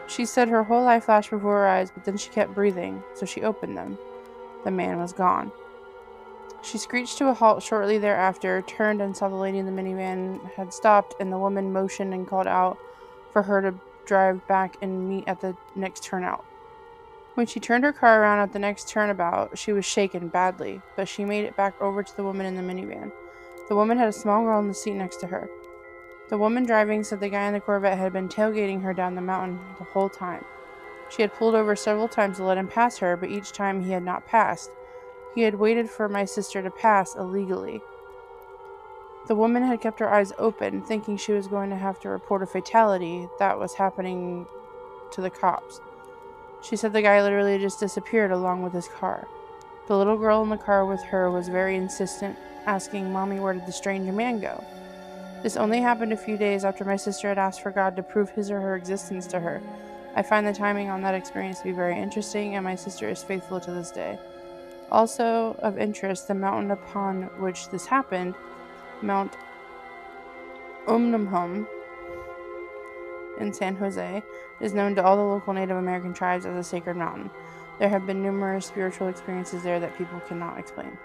She 0.07 0.25
said 0.25 0.49
her 0.49 0.63
whole 0.63 0.83
life 0.83 1.05
flashed 1.05 1.29
before 1.29 1.59
her 1.59 1.67
eyes, 1.67 1.91
but 1.91 2.03
then 2.03 2.17
she 2.17 2.31
kept 2.31 2.55
breathing, 2.55 3.03
so 3.13 3.25
she 3.25 3.43
opened 3.43 3.77
them. 3.77 3.97
The 4.63 4.71
man 4.71 4.97
was 4.97 5.13
gone. 5.13 5.51
She 6.63 6.77
screeched 6.77 7.17
to 7.19 7.27
a 7.27 7.33
halt 7.33 7.61
shortly 7.61 7.97
thereafter, 7.97 8.63
turned 8.63 9.01
and 9.01 9.15
saw 9.15 9.29
the 9.29 9.35
lady 9.35 9.59
in 9.59 9.65
the 9.67 9.71
minivan 9.71 10.43
had 10.55 10.73
stopped, 10.73 11.15
and 11.19 11.31
the 11.31 11.37
woman 11.37 11.71
motioned 11.71 12.13
and 12.13 12.27
called 12.27 12.47
out 12.47 12.77
for 13.31 13.43
her 13.43 13.61
to 13.61 13.75
drive 14.05 14.45
back 14.47 14.77
and 14.81 15.07
meet 15.07 15.27
at 15.27 15.41
the 15.41 15.55
next 15.75 16.03
turnout. 16.03 16.43
When 17.35 17.45
she 17.45 17.61
turned 17.61 17.85
her 17.85 17.93
car 17.93 18.21
around 18.21 18.39
at 18.39 18.51
the 18.51 18.59
next 18.59 18.89
turnabout, 18.89 19.57
she 19.57 19.71
was 19.71 19.85
shaken 19.85 20.27
badly, 20.27 20.81
but 20.97 21.07
she 21.07 21.23
made 21.23 21.45
it 21.45 21.55
back 21.55 21.81
over 21.81 22.03
to 22.03 22.15
the 22.17 22.23
woman 22.23 22.45
in 22.45 22.55
the 22.55 22.61
minivan. 22.61 23.11
The 23.69 23.75
woman 23.75 23.97
had 23.97 24.09
a 24.09 24.13
small 24.13 24.43
girl 24.43 24.59
in 24.59 24.67
the 24.67 24.73
seat 24.73 24.95
next 24.95 25.17
to 25.21 25.27
her. 25.27 25.49
The 26.29 26.37
woman 26.37 26.65
driving 26.65 27.03
said 27.05 27.21
the 27.21 27.29
guy 27.29 27.47
in 27.47 27.53
the 27.53 27.61
Corvette 27.61 27.97
had 27.97 28.11
been 28.11 28.27
tailgating 28.27 28.81
her 28.83 28.93
down 28.93 29.15
the 29.15 29.21
mountain 29.21 29.59
the 29.77 29.85
whole 29.85 30.09
time. 30.09 30.43
She 31.09 31.21
had 31.21 31.33
pulled 31.33 31.55
over 31.55 31.75
several 31.75 32.09
times 32.09 32.37
to 32.37 32.43
let 32.43 32.57
him 32.57 32.67
pass 32.67 32.97
her, 32.97 33.15
but 33.15 33.29
each 33.29 33.53
time 33.53 33.81
he 33.81 33.91
had 33.91 34.03
not 34.03 34.27
passed. 34.27 34.69
He 35.33 35.41
had 35.41 35.55
waited 35.55 35.89
for 35.89 36.09
my 36.09 36.25
sister 36.25 36.61
to 36.61 36.69
pass 36.69 37.15
illegally. 37.15 37.81
The 39.27 39.35
woman 39.35 39.63
had 39.63 39.79
kept 39.79 39.99
her 39.99 40.11
eyes 40.11 40.33
open, 40.37 40.81
thinking 40.81 41.15
she 41.15 41.31
was 41.31 41.47
going 41.47 41.69
to 41.69 41.75
have 41.77 41.99
to 42.01 42.09
report 42.09 42.43
a 42.43 42.45
fatality 42.45 43.29
that 43.39 43.57
was 43.57 43.75
happening 43.75 44.47
to 45.11 45.21
the 45.21 45.29
cops. 45.29 45.79
She 46.63 46.75
said 46.75 46.93
the 46.93 47.01
guy 47.01 47.21
literally 47.21 47.57
just 47.57 47.79
disappeared 47.79 48.31
along 48.31 48.61
with 48.61 48.73
his 48.73 48.87
car. 48.87 49.27
The 49.87 49.97
little 49.97 50.17
girl 50.17 50.43
in 50.43 50.49
the 50.49 50.57
car 50.57 50.85
with 50.85 51.01
her 51.03 51.29
was 51.31 51.47
very 51.49 51.75
insistent, 51.75 52.37
asking, 52.65 53.11
Mommy, 53.11 53.39
where 53.39 53.53
did 53.53 53.65
the 53.65 53.71
strange 53.71 54.09
man 54.11 54.39
go? 54.39 54.63
This 55.41 55.57
only 55.57 55.81
happened 55.81 56.13
a 56.13 56.17
few 56.17 56.37
days 56.37 56.63
after 56.63 56.85
my 56.85 56.95
sister 56.95 57.27
had 57.27 57.39
asked 57.39 57.61
for 57.61 57.71
God 57.71 57.95
to 57.95 58.03
prove 58.03 58.29
his 58.29 58.51
or 58.51 58.61
her 58.61 58.75
existence 58.75 59.25
to 59.27 59.39
her. 59.39 59.61
I 60.15 60.21
find 60.21 60.45
the 60.45 60.53
timing 60.53 60.89
on 60.89 61.01
that 61.01 61.15
experience 61.15 61.59
to 61.59 61.63
be 61.63 61.71
very 61.71 61.97
interesting, 61.97 62.55
and 62.55 62.63
my 62.63 62.75
sister 62.75 63.09
is 63.09 63.23
faithful 63.23 63.59
to 63.59 63.71
this 63.71 63.91
day. 63.91 64.19
Also 64.91 65.55
of 65.59 65.79
interest, 65.79 66.27
the 66.27 66.35
mountain 66.35 66.71
upon 66.71 67.23
which 67.39 67.69
this 67.69 67.87
happened, 67.87 68.35
Mount 69.01 69.35
Umunhum 70.85 71.65
in 73.41 73.51
San 73.51 73.75
Jose, 73.75 74.23
is 74.59 74.73
known 74.73 74.95
to 74.95 75.03
all 75.03 75.17
the 75.17 75.23
local 75.23 75.53
Native 75.53 75.77
American 75.77 76.13
tribes 76.13 76.45
as 76.45 76.55
a 76.55 76.63
sacred 76.63 76.95
mountain. 76.95 77.29
There 77.79 77.89
have 77.89 78.05
been 78.05 78.21
numerous 78.21 78.67
spiritual 78.67 79.07
experiences 79.07 79.63
there 79.63 79.79
that 79.79 79.97
people 79.97 80.19
cannot 80.21 80.59
explain. 80.59 80.97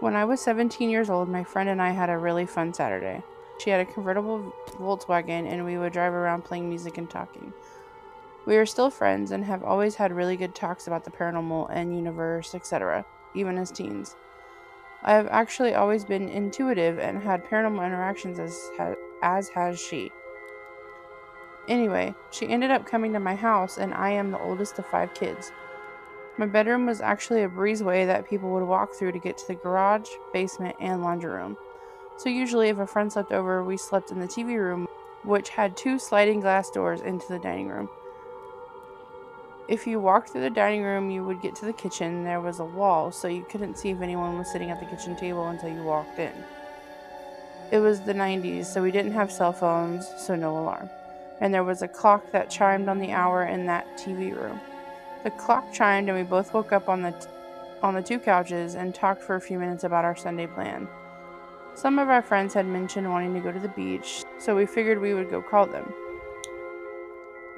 When 0.00 0.14
I 0.14 0.24
was 0.24 0.40
17 0.40 0.90
years 0.90 1.10
old, 1.10 1.28
my 1.28 1.42
friend 1.42 1.68
and 1.68 1.82
I 1.82 1.90
had 1.90 2.08
a 2.08 2.16
really 2.16 2.46
fun 2.46 2.72
Saturday. 2.72 3.22
She 3.58 3.70
had 3.70 3.80
a 3.80 3.92
convertible 3.92 4.54
Volkswagen, 4.78 5.50
and 5.50 5.64
we 5.64 5.76
would 5.76 5.92
drive 5.92 6.12
around 6.12 6.44
playing 6.44 6.68
music 6.68 6.98
and 6.98 7.10
talking. 7.10 7.52
We 8.46 8.56
are 8.56 8.66
still 8.66 8.90
friends 8.90 9.32
and 9.32 9.44
have 9.44 9.64
always 9.64 9.96
had 9.96 10.12
really 10.12 10.36
good 10.36 10.54
talks 10.54 10.86
about 10.86 11.04
the 11.04 11.10
paranormal 11.10 11.68
and 11.70 11.96
universe, 11.96 12.54
etc., 12.54 13.04
even 13.34 13.58
as 13.58 13.72
teens. 13.72 14.14
I 15.02 15.12
have 15.12 15.28
actually 15.28 15.74
always 15.74 16.04
been 16.04 16.28
intuitive 16.28 16.98
and 16.98 17.22
had 17.22 17.44
paranormal 17.44 17.86
interactions 17.86 18.38
as 18.38 18.70
ha- 18.76 18.94
as 19.22 19.48
has 19.50 19.80
she. 19.80 20.10
Anyway, 21.68 22.14
she 22.30 22.48
ended 22.48 22.70
up 22.70 22.86
coming 22.86 23.12
to 23.12 23.20
my 23.20 23.34
house 23.34 23.78
and 23.78 23.94
I 23.94 24.10
am 24.10 24.30
the 24.30 24.40
oldest 24.40 24.78
of 24.78 24.86
5 24.86 25.14
kids. 25.14 25.52
My 26.38 26.46
bedroom 26.46 26.86
was 26.86 27.00
actually 27.00 27.42
a 27.42 27.48
breezeway 27.48 28.06
that 28.06 28.28
people 28.28 28.50
would 28.50 28.64
walk 28.64 28.94
through 28.94 29.12
to 29.12 29.18
get 29.18 29.36
to 29.38 29.46
the 29.48 29.54
garage, 29.54 30.08
basement, 30.32 30.76
and 30.80 31.02
laundry 31.02 31.30
room. 31.30 31.56
So 32.16 32.28
usually 32.28 32.68
if 32.68 32.78
a 32.78 32.86
friend 32.86 33.12
slept 33.12 33.32
over, 33.32 33.62
we 33.62 33.76
slept 33.76 34.10
in 34.10 34.18
the 34.18 34.26
TV 34.26 34.58
room, 34.58 34.86
which 35.24 35.50
had 35.50 35.76
two 35.76 35.98
sliding 35.98 36.40
glass 36.40 36.70
doors 36.70 37.00
into 37.00 37.26
the 37.28 37.38
dining 37.38 37.68
room. 37.68 37.88
If 39.68 39.86
you 39.86 40.00
walked 40.00 40.30
through 40.30 40.40
the 40.40 40.50
dining 40.50 40.82
room, 40.82 41.10
you 41.10 41.22
would 41.24 41.42
get 41.42 41.54
to 41.56 41.66
the 41.66 41.74
kitchen. 41.74 42.24
There 42.24 42.40
was 42.40 42.58
a 42.58 42.64
wall, 42.64 43.12
so 43.12 43.28
you 43.28 43.44
couldn't 43.50 43.76
see 43.76 43.90
if 43.90 44.00
anyone 44.00 44.38
was 44.38 44.50
sitting 44.50 44.70
at 44.70 44.80
the 44.80 44.86
kitchen 44.86 45.14
table 45.14 45.48
until 45.48 45.68
you 45.68 45.82
walked 45.82 46.18
in. 46.18 46.32
It 47.70 47.78
was 47.78 48.00
the 48.00 48.14
90s, 48.14 48.64
so 48.64 48.82
we 48.82 48.90
didn't 48.90 49.12
have 49.12 49.30
cell 49.30 49.52
phones, 49.52 50.10
so 50.16 50.34
no 50.34 50.56
alarm. 50.56 50.88
And 51.42 51.52
there 51.52 51.64
was 51.64 51.82
a 51.82 51.88
clock 51.88 52.32
that 52.32 52.48
chimed 52.48 52.88
on 52.88 52.98
the 52.98 53.12
hour 53.12 53.44
in 53.44 53.66
that 53.66 53.86
TV 53.98 54.34
room. 54.34 54.58
The 55.22 55.32
clock 55.32 55.70
chimed, 55.70 56.08
and 56.08 56.16
we 56.16 56.24
both 56.24 56.54
woke 56.54 56.72
up 56.72 56.88
on 56.88 57.02
the 57.02 57.10
t- 57.10 57.28
on 57.82 57.94
the 57.94 58.02
two 58.02 58.18
couches 58.18 58.74
and 58.74 58.94
talked 58.94 59.22
for 59.22 59.36
a 59.36 59.40
few 59.40 59.58
minutes 59.58 59.84
about 59.84 60.04
our 60.04 60.16
Sunday 60.16 60.46
plan. 60.46 60.88
Some 61.74 61.98
of 61.98 62.08
our 62.08 62.22
friends 62.22 62.54
had 62.54 62.66
mentioned 62.66 63.08
wanting 63.08 63.34
to 63.34 63.40
go 63.40 63.52
to 63.52 63.60
the 63.60 63.68
beach, 63.68 64.24
so 64.38 64.56
we 64.56 64.64
figured 64.64 64.98
we 64.98 65.14
would 65.14 65.30
go 65.30 65.42
call 65.42 65.66
them. 65.66 65.92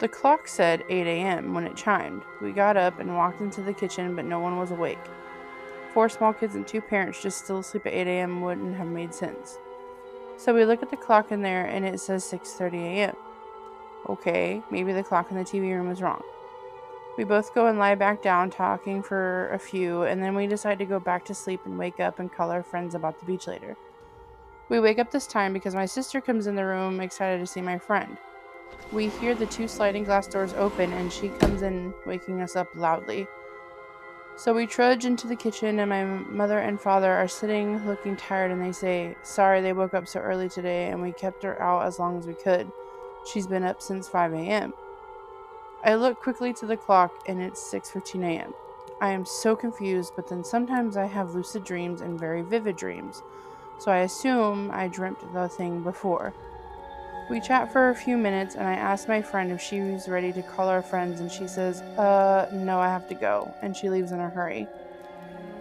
The 0.01 0.09
clock 0.09 0.49
said 0.49 0.83
8 0.89 1.07
a.m. 1.07 1.53
when 1.53 1.67
it 1.67 1.77
chimed. 1.77 2.23
We 2.41 2.53
got 2.53 2.79
up 2.79 2.99
and 2.99 3.15
walked 3.15 3.43
into 3.43 3.61
the 3.61 3.75
kitchen, 3.75 4.17
but 4.17 4.25
no 4.25 4.41
one 4.41 4.59
was 4.59 4.71
awake. 4.71 4.99
Four 5.93 6.09
small 6.09 6.33
kids 6.33 6.55
and 6.55 6.67
two 6.67 6.81
parents 6.81 7.21
just 7.21 7.45
still 7.45 7.59
asleep 7.59 7.85
at 7.85 7.93
8 7.93 8.07
a.m. 8.07 8.41
wouldn't 8.41 8.77
have 8.77 8.87
made 8.87 9.13
sense. 9.13 9.59
So 10.39 10.55
we 10.55 10.65
look 10.65 10.83
at 10.83 10.89
the 10.89 10.97
clock 10.97 11.33
in 11.33 11.43
there 11.43 11.67
and 11.67 11.85
it 11.85 12.01
says 12.01 12.25
6:30 12.25 12.83
a.m. 12.83 13.17
Okay, 14.09 14.63
maybe 14.71 14.95
the 14.95 15.03
clock 15.03 15.31
in 15.31 15.37
the 15.37 15.45
TV 15.45 15.65
room 15.77 15.91
was 15.91 16.01
wrong. 16.01 16.23
We 17.19 17.25
both 17.25 17.55
go 17.55 17.67
and 17.67 17.79
lie 17.79 17.95
back 17.95 18.23
down 18.23 18.49
talking 18.49 19.03
for 19.03 19.51
a 19.53 19.59
few 19.59 20.05
and 20.05 20.23
then 20.23 20.35
we 20.35 20.47
decide 20.47 20.79
to 20.79 20.87
go 20.87 20.99
back 20.99 21.27
to 21.27 21.35
sleep 21.35 21.61
and 21.67 21.77
wake 21.77 22.01
up 22.01 22.19
and 22.19 22.33
call 22.33 22.51
our 22.51 22.63
friends 22.63 22.95
about 22.95 23.21
the 23.21 23.27
beach 23.27 23.47
later. 23.47 23.77
We 24.71 24.81
wake 24.81 24.99
up 24.99 25.11
this 25.11 25.27
time 25.27 25.53
because 25.53 25.75
my 25.75 25.85
sister 25.85 26.23
comes 26.23 26.47
in 26.47 26.55
the 26.55 26.65
room 26.65 27.01
excited 27.01 27.41
to 27.41 27.47
see 27.47 27.61
my 27.61 27.77
friend. 27.77 28.17
We 28.93 29.09
hear 29.09 29.35
the 29.35 29.47
two 29.47 29.69
sliding 29.69 30.05
glass 30.05 30.27
doors 30.27 30.53
open 30.55 30.93
and 30.93 31.13
she 31.13 31.29
comes 31.29 31.63
in 31.63 31.95
waking 32.07 32.41
us 32.41 32.57
up 32.57 32.69
loudly. 32.75 33.27
So 34.41 34.55
we 34.55 34.67
trudge 34.67 35.05
into 35.05 35.27
the 35.27 35.37
kitchen, 35.37 35.79
and 35.81 35.91
my 35.91 36.03
mother 36.03 36.61
and 36.61 36.81
father 36.81 37.13
are 37.13 37.29
sitting 37.29 37.87
looking 37.87 38.17
tired, 38.17 38.51
and 38.51 38.63
they 38.63 38.73
say, 38.73 39.15
Sorry 39.23 39.61
they 39.61 39.75
woke 39.75 39.93
up 39.93 40.09
so 40.09 40.19
early 40.21 40.49
today, 40.49 40.89
and 40.89 41.03
we 41.03 41.13
kept 41.13 41.43
her 41.43 41.61
out 41.61 41.85
as 41.85 41.99
long 41.99 42.19
as 42.19 42.27
we 42.27 42.33
could. 42.33 42.73
She's 43.31 43.47
been 43.47 43.65
up 43.65 43.83
since 43.83 44.09
5 44.09 44.33
a.m. 44.33 44.73
I 45.85 45.95
look 45.95 46.23
quickly 46.23 46.55
to 46.55 46.65
the 46.65 46.79
clock, 46.79 47.13
and 47.27 47.39
it's 47.43 47.61
6:15 47.71 48.25
a.m. 48.25 48.55
I 48.99 49.11
am 49.11 49.27
so 49.27 49.55
confused, 49.55 50.15
but 50.17 50.29
then 50.29 50.43
sometimes 50.43 50.97
I 50.97 51.05
have 51.05 51.35
lucid 51.35 51.65
dreams 51.65 52.01
and 52.01 52.19
very 52.19 52.41
vivid 52.41 52.77
dreams, 52.77 53.23
so 53.79 53.93
I 53.93 53.99
assume 53.99 54.71
I 54.73 54.89
dreamt 54.89 55.35
the 55.35 55.51
thing 55.51 55.83
before. 55.83 56.33
We 57.31 57.41
chat 57.41 57.71
for 57.73 57.91
a 57.91 57.95
few 57.95 58.19
minutes, 58.19 58.57
and 58.57 58.67
I 58.67 58.73
ask 58.73 59.07
my 59.07 59.23
friend 59.23 59.53
if 59.53 59.61
she 59.61 59.81
was 59.81 60.09
ready 60.09 60.33
to 60.33 60.43
call 60.43 60.69
our 60.69 60.83
friends, 60.83 61.21
and 61.21 61.31
she 61.31 61.47
says, 61.47 61.81
Uh, 61.97 62.49
no, 62.53 62.81
I 62.81 62.89
have 62.89 63.09
to 63.09 63.15
go, 63.15 63.55
and 63.63 63.77
she 63.77 63.89
leaves 63.89 64.11
in 64.11 64.19
a 64.19 64.29
hurry. 64.29 64.65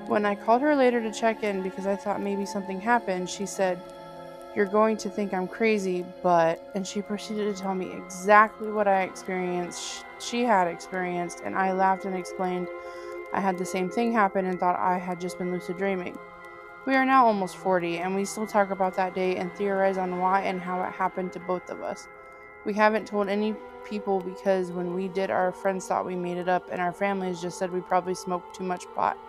When 0.07 0.25
I 0.25 0.33
called 0.33 0.63
her 0.63 0.75
later 0.75 0.99
to 0.99 1.11
check 1.11 1.43
in 1.43 1.61
because 1.61 1.85
I 1.85 1.95
thought 1.95 2.23
maybe 2.23 2.43
something 2.47 2.81
happened, 2.81 3.29
she 3.29 3.45
said, 3.45 3.79
You're 4.55 4.65
going 4.65 4.97
to 4.97 5.11
think 5.11 5.31
I'm 5.31 5.47
crazy, 5.47 6.03
but. 6.23 6.59
And 6.73 6.87
she 6.87 7.03
proceeded 7.03 7.55
to 7.55 7.61
tell 7.61 7.75
me 7.75 7.91
exactly 7.93 8.71
what 8.71 8.87
I 8.87 9.03
experienced, 9.03 10.05
she 10.19 10.45
had 10.45 10.67
experienced, 10.67 11.41
and 11.45 11.55
I 11.55 11.73
laughed 11.73 12.05
and 12.05 12.15
explained 12.15 12.67
I 13.31 13.41
had 13.41 13.59
the 13.59 13.65
same 13.65 13.91
thing 13.91 14.11
happen 14.11 14.47
and 14.47 14.59
thought 14.59 14.79
I 14.79 14.97
had 14.97 15.21
just 15.21 15.37
been 15.37 15.51
lucid 15.51 15.77
dreaming. 15.77 16.17
We 16.89 16.95
are 16.95 17.05
now 17.05 17.27
almost 17.27 17.57
40, 17.57 17.99
and 17.99 18.15
we 18.15 18.25
still 18.25 18.47
talk 18.47 18.71
about 18.71 18.95
that 18.95 19.13
day 19.13 19.35
and 19.35 19.53
theorize 19.53 19.99
on 19.99 20.17
why 20.17 20.41
and 20.41 20.59
how 20.59 20.81
it 20.81 20.91
happened 20.91 21.31
to 21.33 21.39
both 21.39 21.69
of 21.69 21.83
us. 21.83 22.07
We 22.65 22.73
haven't 22.73 23.05
told 23.05 23.29
any 23.29 23.53
people 23.85 24.21
because 24.21 24.71
when 24.71 24.95
we 24.95 25.07
did, 25.07 25.29
our 25.29 25.51
friends 25.51 25.85
thought 25.85 26.03
we 26.03 26.15
made 26.15 26.37
it 26.37 26.49
up, 26.49 26.67
and 26.71 26.81
our 26.81 26.91
families 26.91 27.43
just 27.43 27.59
said 27.59 27.71
we 27.71 27.79
probably 27.79 28.15
smoked 28.15 28.55
too 28.55 28.63
much 28.63 28.85
pot. 28.95 29.19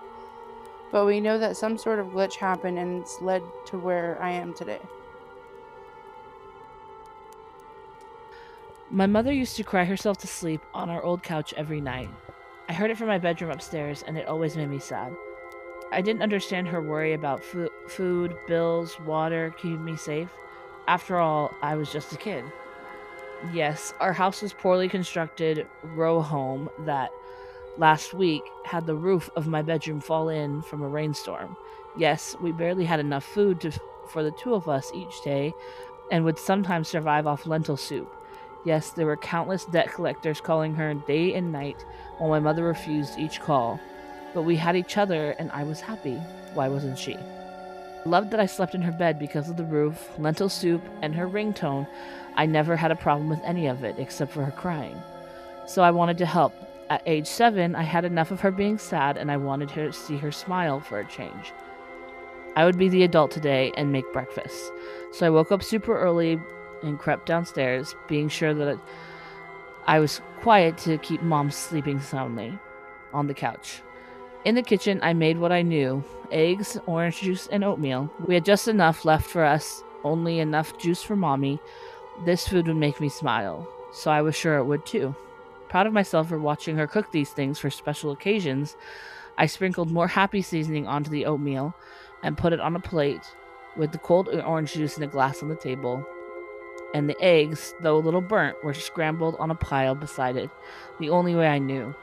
But 0.90 1.04
we 1.04 1.20
know 1.20 1.36
that 1.36 1.54
some 1.54 1.76
sort 1.76 1.98
of 1.98 2.06
glitch 2.06 2.36
happened 2.36 2.78
and 2.78 3.02
it's 3.02 3.20
led 3.20 3.42
to 3.66 3.78
where 3.78 4.16
I 4.22 4.30
am 4.30 4.54
today. 4.54 4.80
My 8.88 9.06
mother 9.06 9.34
used 9.34 9.58
to 9.58 9.64
cry 9.64 9.84
herself 9.84 10.16
to 10.20 10.26
sleep 10.26 10.62
on 10.72 10.88
our 10.88 11.02
old 11.02 11.22
couch 11.22 11.52
every 11.58 11.82
night. 11.82 12.08
I 12.70 12.72
heard 12.72 12.90
it 12.90 12.96
from 12.96 13.08
my 13.08 13.18
bedroom 13.18 13.50
upstairs, 13.50 14.02
and 14.06 14.16
it 14.16 14.26
always 14.28 14.56
made 14.56 14.70
me 14.70 14.78
sad. 14.78 15.14
I 15.92 16.00
didn't 16.02 16.22
understand 16.22 16.68
her 16.68 16.80
worry 16.80 17.14
about 17.14 17.44
food, 17.44 18.36
bills, 18.46 18.98
water, 19.00 19.54
keeping 19.56 19.84
me 19.84 19.96
safe. 19.96 20.30
After 20.86 21.18
all, 21.18 21.52
I 21.62 21.74
was 21.74 21.92
just 21.92 22.12
a 22.12 22.16
kid. 22.16 22.44
Yes, 23.52 23.92
our 24.00 24.12
house 24.12 24.42
was 24.42 24.52
poorly 24.52 24.88
constructed 24.88 25.66
row 25.82 26.20
home 26.20 26.68
that 26.80 27.10
last 27.78 28.14
week 28.14 28.42
had 28.64 28.86
the 28.86 28.94
roof 28.94 29.30
of 29.34 29.46
my 29.46 29.62
bedroom 29.62 30.00
fall 30.00 30.28
in 30.28 30.62
from 30.62 30.82
a 30.82 30.88
rainstorm. 30.88 31.56
Yes, 31.96 32.36
we 32.40 32.52
barely 32.52 32.84
had 32.84 33.00
enough 33.00 33.24
food 33.24 33.60
to, 33.62 33.72
for 34.08 34.22
the 34.22 34.30
two 34.32 34.54
of 34.54 34.68
us 34.68 34.92
each 34.94 35.22
day 35.22 35.52
and 36.12 36.24
would 36.24 36.38
sometimes 36.38 36.88
survive 36.88 37.26
off 37.26 37.46
lentil 37.46 37.76
soup. 37.76 38.14
Yes, 38.64 38.90
there 38.90 39.06
were 39.06 39.16
countless 39.16 39.64
debt 39.64 39.92
collectors 39.92 40.40
calling 40.40 40.74
her 40.74 40.92
day 40.94 41.34
and 41.34 41.50
night 41.50 41.84
while 42.18 42.30
my 42.30 42.40
mother 42.40 42.64
refused 42.64 43.18
each 43.18 43.40
call. 43.40 43.80
But 44.34 44.42
we 44.42 44.56
had 44.56 44.76
each 44.76 44.96
other 44.96 45.32
and 45.38 45.50
I 45.52 45.62
was 45.64 45.80
happy. 45.80 46.16
Why 46.54 46.68
wasn't 46.68 46.98
she? 46.98 47.16
Loved 48.06 48.30
that 48.30 48.40
I 48.40 48.46
slept 48.46 48.74
in 48.74 48.82
her 48.82 48.92
bed 48.92 49.18
because 49.18 49.50
of 49.50 49.56
the 49.56 49.64
roof, 49.64 50.10
lentil 50.18 50.48
soup, 50.48 50.82
and 51.02 51.14
her 51.14 51.28
ringtone. 51.28 51.86
I 52.36 52.46
never 52.46 52.76
had 52.76 52.90
a 52.90 52.96
problem 52.96 53.28
with 53.28 53.40
any 53.44 53.66
of 53.66 53.84
it 53.84 53.98
except 53.98 54.32
for 54.32 54.44
her 54.44 54.52
crying. 54.52 55.00
So 55.66 55.82
I 55.82 55.90
wanted 55.90 56.18
to 56.18 56.26
help. 56.26 56.54
At 56.88 57.02
age 57.06 57.26
seven, 57.26 57.76
I 57.76 57.82
had 57.82 58.04
enough 58.04 58.30
of 58.30 58.40
her 58.40 58.50
being 58.50 58.78
sad 58.78 59.16
and 59.16 59.30
I 59.30 59.36
wanted 59.36 59.70
her 59.72 59.86
to 59.86 59.92
see 59.92 60.16
her 60.16 60.32
smile 60.32 60.80
for 60.80 60.98
a 60.98 61.06
change. 61.06 61.52
I 62.56 62.64
would 62.64 62.78
be 62.78 62.88
the 62.88 63.04
adult 63.04 63.30
today 63.30 63.72
and 63.76 63.92
make 63.92 64.12
breakfast. 64.12 64.72
So 65.12 65.26
I 65.26 65.30
woke 65.30 65.52
up 65.52 65.62
super 65.62 65.96
early 65.96 66.40
and 66.82 66.98
crept 66.98 67.26
downstairs, 67.26 67.94
being 68.08 68.28
sure 68.28 68.54
that 68.54 68.78
I 69.86 70.00
was 70.00 70.20
quiet 70.40 70.78
to 70.78 70.98
keep 70.98 71.22
mom 71.22 71.50
sleeping 71.50 72.00
soundly 72.00 72.58
on 73.12 73.26
the 73.26 73.34
couch. 73.34 73.82
In 74.42 74.54
the 74.54 74.62
kitchen, 74.62 75.00
I 75.02 75.12
made 75.12 75.38
what 75.38 75.52
I 75.52 75.60
knew 75.60 76.02
eggs, 76.30 76.78
orange 76.86 77.20
juice, 77.20 77.46
and 77.48 77.62
oatmeal. 77.62 78.10
We 78.26 78.34
had 78.34 78.44
just 78.44 78.68
enough 78.68 79.04
left 79.04 79.28
for 79.28 79.44
us, 79.44 79.82
only 80.02 80.38
enough 80.38 80.78
juice 80.78 81.02
for 81.02 81.14
mommy. 81.14 81.60
This 82.24 82.48
food 82.48 82.66
would 82.68 82.76
make 82.76 83.00
me 83.00 83.10
smile, 83.10 83.68
so 83.92 84.10
I 84.10 84.22
was 84.22 84.34
sure 84.34 84.56
it 84.56 84.64
would 84.64 84.86
too. 84.86 85.14
Proud 85.68 85.86
of 85.86 85.92
myself 85.92 86.28
for 86.28 86.38
watching 86.38 86.76
her 86.76 86.86
cook 86.86 87.12
these 87.12 87.30
things 87.30 87.58
for 87.58 87.68
special 87.68 88.12
occasions, 88.12 88.76
I 89.36 89.44
sprinkled 89.44 89.90
more 89.90 90.08
happy 90.08 90.40
seasoning 90.40 90.86
onto 90.86 91.10
the 91.10 91.26
oatmeal 91.26 91.74
and 92.22 92.38
put 92.38 92.52
it 92.54 92.60
on 92.60 92.76
a 92.76 92.80
plate 92.80 93.34
with 93.76 93.92
the 93.92 93.98
cold 93.98 94.28
orange 94.28 94.72
juice 94.72 94.96
in 94.96 95.02
a 95.02 95.06
glass 95.06 95.42
on 95.42 95.48
the 95.50 95.54
table. 95.54 96.06
And 96.94 97.10
the 97.10 97.20
eggs, 97.20 97.74
though 97.82 97.98
a 97.98 98.00
little 98.00 98.22
burnt, 98.22 98.64
were 98.64 98.74
scrambled 98.74 99.36
on 99.38 99.50
a 99.50 99.54
pile 99.54 99.94
beside 99.94 100.36
it, 100.36 100.50
the 100.98 101.10
only 101.10 101.34
way 101.34 101.46
I 101.46 101.58
knew. 101.58 101.94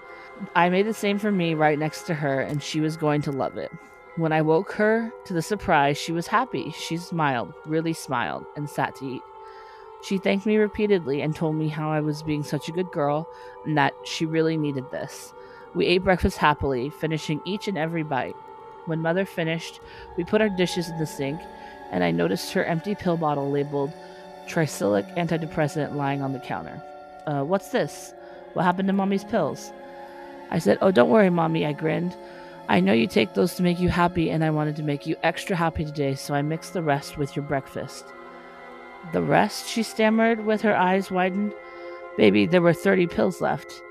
I 0.55 0.69
made 0.69 0.85
the 0.85 0.93
same 0.93 1.19
for 1.19 1.31
me 1.31 1.53
right 1.53 1.77
next 1.77 2.03
to 2.03 2.13
her, 2.13 2.41
and 2.41 2.61
she 2.61 2.79
was 2.79 2.97
going 2.97 3.21
to 3.23 3.31
love 3.31 3.57
it. 3.57 3.71
When 4.15 4.31
I 4.31 4.41
woke 4.41 4.71
her 4.73 5.11
to 5.25 5.33
the 5.33 5.41
surprise, 5.41 5.97
she 5.97 6.11
was 6.11 6.27
happy. 6.27 6.71
She 6.71 6.97
smiled, 6.97 7.53
really 7.65 7.93
smiled, 7.93 8.45
and 8.55 8.69
sat 8.69 8.95
to 8.95 9.05
eat. 9.05 9.21
She 10.03 10.17
thanked 10.17 10.45
me 10.45 10.57
repeatedly 10.57 11.21
and 11.21 11.35
told 11.35 11.55
me 11.55 11.67
how 11.67 11.91
I 11.91 12.01
was 12.01 12.23
being 12.23 12.43
such 12.43 12.67
a 12.67 12.71
good 12.71 12.91
girl 12.91 13.27
and 13.65 13.77
that 13.77 13.93
she 14.03 14.25
really 14.25 14.57
needed 14.57 14.89
this. 14.91 15.33
We 15.73 15.85
ate 15.85 16.03
breakfast 16.03 16.37
happily, 16.37 16.89
finishing 16.89 17.41
each 17.45 17.67
and 17.67 17.77
every 17.77 18.03
bite. 18.03 18.35
When 18.85 19.01
mother 19.01 19.25
finished, 19.25 19.79
we 20.17 20.23
put 20.23 20.41
our 20.41 20.49
dishes 20.49 20.89
in 20.89 20.97
the 20.97 21.05
sink, 21.05 21.41
and 21.91 22.03
I 22.03 22.11
noticed 22.11 22.53
her 22.53 22.63
empty 22.63 22.95
pill 22.95 23.17
bottle 23.17 23.51
labeled 23.51 23.91
Tricyclic 24.47 25.15
antidepressant 25.17 25.95
lying 25.95 26.21
on 26.21 26.33
the 26.33 26.39
counter. 26.39 26.81
Uh, 27.25 27.43
what's 27.43 27.69
this? 27.69 28.13
What 28.53 28.63
happened 28.63 28.87
to 28.87 28.93
mommy's 28.93 29.25
pills? 29.25 29.71
I 30.49 30.59
said, 30.59 30.77
Oh, 30.81 30.91
don't 30.91 31.09
worry, 31.09 31.29
mommy, 31.29 31.65
I 31.65 31.73
grinned. 31.73 32.15
I 32.69 32.79
know 32.79 32.93
you 32.93 33.07
take 33.07 33.33
those 33.33 33.55
to 33.55 33.63
make 33.63 33.79
you 33.79 33.89
happy, 33.89 34.29
and 34.29 34.43
I 34.43 34.49
wanted 34.49 34.75
to 34.77 34.83
make 34.83 35.05
you 35.05 35.15
extra 35.23 35.55
happy 35.55 35.85
today, 35.85 36.15
so 36.15 36.33
I 36.33 36.41
mixed 36.41 36.73
the 36.73 36.81
rest 36.81 37.17
with 37.17 37.35
your 37.35 37.45
breakfast. 37.45 38.05
The 39.13 39.21
rest? 39.21 39.67
she 39.67 39.83
stammered 39.83 40.45
with 40.45 40.61
her 40.61 40.75
eyes 40.75 41.09
widened. 41.09 41.53
Baby, 42.17 42.45
there 42.45 42.61
were 42.61 42.73
30 42.73 43.07
pills 43.07 43.41
left. 43.41 43.81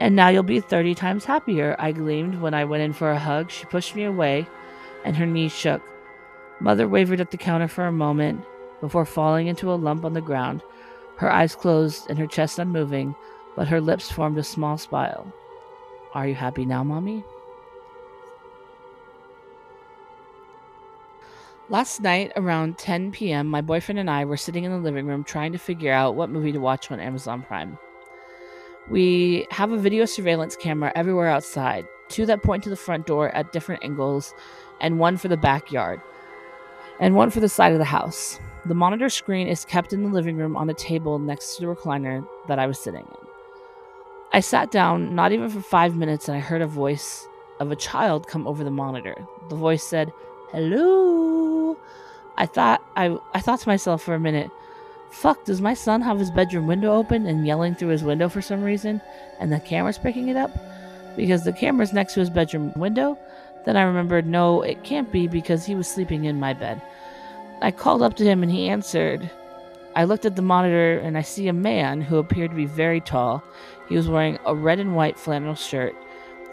And 0.00 0.14
now 0.14 0.28
you'll 0.28 0.42
be 0.42 0.60
30 0.60 0.94
times 0.94 1.24
happier, 1.24 1.76
I 1.78 1.92
gleamed 1.92 2.40
when 2.40 2.54
I 2.54 2.64
went 2.64 2.82
in 2.82 2.92
for 2.92 3.10
a 3.10 3.18
hug. 3.18 3.50
She 3.50 3.64
pushed 3.66 3.96
me 3.96 4.04
away, 4.04 4.46
and 5.04 5.16
her 5.16 5.26
knees 5.26 5.52
shook. 5.52 5.82
Mother 6.60 6.86
wavered 6.86 7.20
at 7.20 7.30
the 7.30 7.36
counter 7.36 7.68
for 7.68 7.86
a 7.86 7.92
moment 7.92 8.44
before 8.80 9.06
falling 9.06 9.46
into 9.46 9.72
a 9.72 9.74
lump 9.74 10.04
on 10.04 10.12
the 10.12 10.20
ground, 10.20 10.62
her 11.16 11.32
eyes 11.32 11.56
closed 11.56 12.08
and 12.10 12.18
her 12.18 12.26
chest 12.26 12.58
unmoving, 12.58 13.14
but 13.56 13.68
her 13.68 13.80
lips 13.80 14.10
formed 14.10 14.36
a 14.36 14.42
small 14.42 14.76
smile. 14.76 15.32
Are 16.14 16.28
you 16.28 16.34
happy 16.36 16.64
now, 16.64 16.84
Mommy? 16.84 17.24
Last 21.68 22.02
night, 22.02 22.30
around 22.36 22.78
10 22.78 23.10
p.m., 23.10 23.48
my 23.48 23.60
boyfriend 23.60 23.98
and 23.98 24.08
I 24.08 24.24
were 24.24 24.36
sitting 24.36 24.62
in 24.62 24.70
the 24.70 24.78
living 24.78 25.06
room 25.06 25.24
trying 25.24 25.50
to 25.52 25.58
figure 25.58 25.92
out 25.92 26.14
what 26.14 26.30
movie 26.30 26.52
to 26.52 26.60
watch 26.60 26.92
on 26.92 27.00
Amazon 27.00 27.42
Prime. 27.42 27.78
We 28.88 29.46
have 29.50 29.72
a 29.72 29.78
video 29.78 30.04
surveillance 30.04 30.56
camera 30.56 30.92
everywhere 30.94 31.28
outside, 31.28 31.86
two 32.08 32.26
that 32.26 32.42
point 32.42 32.62
to 32.64 32.70
the 32.70 32.76
front 32.76 33.06
door 33.06 33.30
at 33.30 33.52
different 33.52 33.82
angles, 33.82 34.34
and 34.80 35.00
one 35.00 35.16
for 35.16 35.28
the 35.28 35.38
backyard, 35.38 36.00
and 37.00 37.16
one 37.16 37.30
for 37.30 37.40
the 37.40 37.48
side 37.48 37.72
of 37.72 37.78
the 37.78 37.84
house. 37.84 38.38
The 38.66 38.74
monitor 38.74 39.08
screen 39.08 39.48
is 39.48 39.64
kept 39.64 39.92
in 39.92 40.04
the 40.04 40.10
living 40.10 40.36
room 40.36 40.56
on 40.56 40.70
a 40.70 40.74
table 40.74 41.18
next 41.18 41.56
to 41.56 41.62
the 41.62 41.74
recliner 41.74 42.24
that 42.46 42.58
I 42.60 42.66
was 42.66 42.78
sitting 42.78 43.00
in. 43.00 43.33
I 44.34 44.40
sat 44.40 44.72
down, 44.72 45.14
not 45.14 45.30
even 45.30 45.48
for 45.48 45.60
five 45.60 45.94
minutes, 45.94 46.26
and 46.26 46.36
I 46.36 46.40
heard 46.40 46.60
a 46.60 46.66
voice 46.66 47.24
of 47.60 47.70
a 47.70 47.76
child 47.76 48.26
come 48.26 48.48
over 48.48 48.64
the 48.64 48.70
monitor. 48.70 49.14
The 49.48 49.54
voice 49.54 49.84
said, 49.84 50.12
Hello. 50.50 51.78
I 52.36 52.46
thought 52.46 52.82
I 52.96 53.16
I 53.32 53.38
thought 53.38 53.60
to 53.60 53.68
myself 53.68 54.02
for 54.02 54.12
a 54.12 54.18
minute, 54.18 54.50
fuck, 55.12 55.44
does 55.44 55.60
my 55.60 55.72
son 55.72 56.00
have 56.00 56.18
his 56.18 56.32
bedroom 56.32 56.66
window 56.66 56.92
open 56.92 57.26
and 57.26 57.46
yelling 57.46 57.76
through 57.76 57.90
his 57.90 58.02
window 58.02 58.28
for 58.28 58.42
some 58.42 58.64
reason 58.64 59.00
and 59.38 59.52
the 59.52 59.60
camera's 59.60 59.98
picking 59.98 60.26
it 60.26 60.36
up? 60.36 60.50
Because 61.16 61.44
the 61.44 61.52
camera's 61.52 61.92
next 61.92 62.14
to 62.14 62.20
his 62.20 62.30
bedroom 62.30 62.72
window? 62.74 63.16
Then 63.64 63.76
I 63.76 63.82
remembered 63.82 64.26
no, 64.26 64.62
it 64.62 64.82
can't 64.82 65.12
be 65.12 65.28
because 65.28 65.64
he 65.64 65.76
was 65.76 65.86
sleeping 65.86 66.24
in 66.24 66.40
my 66.40 66.54
bed. 66.54 66.82
I 67.62 67.70
called 67.70 68.02
up 68.02 68.14
to 68.16 68.24
him 68.24 68.42
and 68.42 68.50
he 68.50 68.68
answered. 68.68 69.30
I 69.96 70.04
looked 70.04 70.24
at 70.24 70.34
the 70.34 70.42
monitor 70.42 70.98
and 70.98 71.16
I 71.16 71.22
see 71.22 71.46
a 71.46 71.52
man 71.52 72.00
who 72.00 72.18
appeared 72.18 72.50
to 72.50 72.56
be 72.56 72.66
very 72.66 73.00
tall. 73.00 73.44
He 73.88 73.96
was 73.96 74.08
wearing 74.08 74.38
a 74.44 74.54
red 74.54 74.80
and 74.80 74.94
white 74.94 75.18
flannel 75.18 75.54
shirt. 75.54 75.94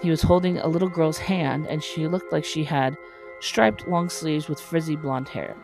He 0.01 0.09
was 0.09 0.21
holding 0.21 0.57
a 0.57 0.67
little 0.67 0.89
girl's 0.89 1.17
hand 1.17 1.67
and 1.67 1.83
she 1.83 2.07
looked 2.07 2.31
like 2.31 2.45
she 2.45 2.63
had 2.63 2.97
striped 3.39 3.87
long 3.87 4.09
sleeves 4.09 4.47
with 4.47 4.59
frizzy 4.59 4.95
blonde 4.95 5.29
hair. 5.29 5.55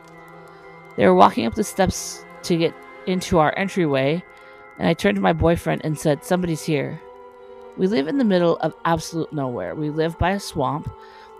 They 0.95 1.05
were 1.05 1.15
walking 1.15 1.45
up 1.45 1.55
the 1.55 1.63
steps 1.63 2.25
to 2.43 2.57
get 2.57 2.73
into 3.05 3.39
our 3.39 3.53
entryway, 3.57 4.23
and 4.79 4.87
I 4.87 4.93
turned 4.93 5.15
to 5.15 5.21
my 5.21 5.33
boyfriend 5.33 5.81
and 5.83 5.97
said, 5.97 6.23
Somebody's 6.23 6.63
here. 6.63 6.99
We 7.77 7.87
live 7.87 8.07
in 8.07 8.17
the 8.17 8.23
middle 8.23 8.57
of 8.57 8.73
absolute 8.85 9.31
nowhere. 9.31 9.75
We 9.75 9.89
live 9.91 10.17
by 10.17 10.31
a 10.31 10.39
swamp. 10.39 10.91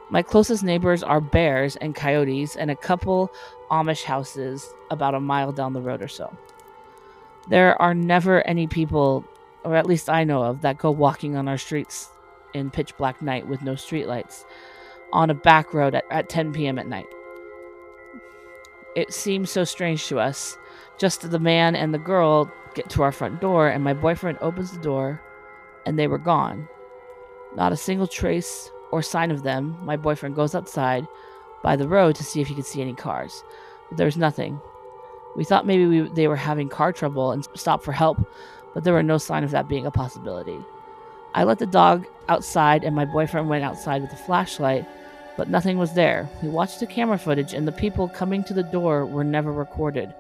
My 0.10 0.22
closest 0.22 0.64
neighbors 0.64 1.04
are 1.04 1.20
bears 1.20 1.76
and 1.78 1.96
coyotes 1.96 2.56
and 2.56 2.72
a 2.72 2.76
couple 2.76 3.32
Amish 3.72 4.04
houses 4.04 4.74
about 4.92 5.16
a 5.16 5.20
mile 5.20 5.52
down 5.52 5.74
the 5.74 5.82
road 5.82 6.02
or 6.02 6.08
so. 6.08 6.36
There 7.50 7.80
are 7.82 7.94
never 7.94 8.46
any 8.48 8.68
people, 8.68 9.26
or 9.68 9.76
at 9.76 9.86
least 9.86 10.10
I 10.10 10.24
know 10.24 10.44
of, 10.44 10.62
that 10.62 10.78
go 10.78 10.90
walking 10.90 11.36
on 11.36 11.50
our 11.50 11.58
streets 11.58 12.10
in 12.54 12.72
pitch 12.72 12.96
black 12.96 13.22
night 13.22 13.48
with 13.48 13.62
no 13.62 13.74
streetlights 13.74 14.46
on 15.12 15.30
a 15.30 15.34
back 15.34 15.74
road 15.74 15.94
at, 15.94 16.06
at 16.10 16.30
10 16.30 16.54
p.m. 16.54 16.80
at 16.80 16.88
night. 16.88 17.08
It 18.96 19.14
seems 19.14 19.52
so 19.52 19.66
strange 19.66 20.08
to 20.08 20.20
us. 20.20 20.58
Just 20.98 21.30
the 21.30 21.38
man 21.38 21.76
and 21.76 21.94
the 21.94 22.00
girl 22.00 22.50
get 22.76 22.90
to 22.92 23.04
our 23.04 23.12
front 23.12 23.42
door, 23.42 23.68
and 23.68 23.84
my 23.84 23.94
boyfriend 23.94 24.38
opens 24.40 24.72
the 24.72 24.80
door, 24.80 25.22
and 25.86 26.00
they 26.00 26.08
were 26.08 26.18
gone. 26.18 26.70
Not 27.56 27.74
a 27.74 27.78
single 27.78 28.08
trace 28.08 28.72
or 28.92 29.02
sign 29.02 29.32
of 29.32 29.44
them. 29.44 29.78
My 29.84 29.98
boyfriend 29.98 30.36
goes 30.36 30.56
outside 30.56 31.06
by 31.62 31.76
the 31.76 31.90
road 31.90 32.16
to 32.16 32.24
see 32.24 32.40
if 32.40 32.48
he 32.48 32.56
could 32.56 32.66
see 32.66 32.82
any 32.82 32.94
cars, 32.94 33.44
but 33.90 33.98
there 33.98 34.06
was 34.06 34.16
nothing. 34.18 34.62
We 35.36 35.44
thought 35.44 35.68
maybe 35.68 35.86
we, 35.86 36.10
they 36.10 36.28
were 36.28 36.38
having 36.38 36.70
car 36.70 36.94
trouble 36.94 37.32
and 37.32 37.48
stopped 37.54 37.84
for 37.84 37.92
help, 37.92 38.18
but 38.74 38.84
there 38.84 38.94
were 38.94 39.04
no 39.04 39.18
sign 39.18 39.44
of 39.44 39.52
that 39.52 39.68
being 39.68 39.86
a 39.86 39.92
possibility. 39.92 40.60
I 41.34 41.44
let 41.44 41.60
the 41.60 41.66
dog 41.66 42.06
outside, 42.30 42.84
and 42.84 42.96
my 42.96 43.06
boyfriend 43.06 43.50
went 43.50 43.64
outside 43.64 44.02
with 44.02 44.14
a 44.14 44.18
flashlight 44.18 44.86
but 45.38 45.50
nothing 45.50 45.78
was 45.78 45.94
there. 45.94 46.28
We 46.42 46.50
watched 46.50 46.80
the 46.80 46.88
camera 46.88 47.20
footage, 47.20 47.54
and 47.54 47.68
the 47.68 47.72
people 47.72 48.10
coming 48.10 48.44
to 48.46 48.54
the 48.54 48.64
door 48.64 49.06
were 49.06 49.24
never 49.24 49.54
recorded. 49.54 50.14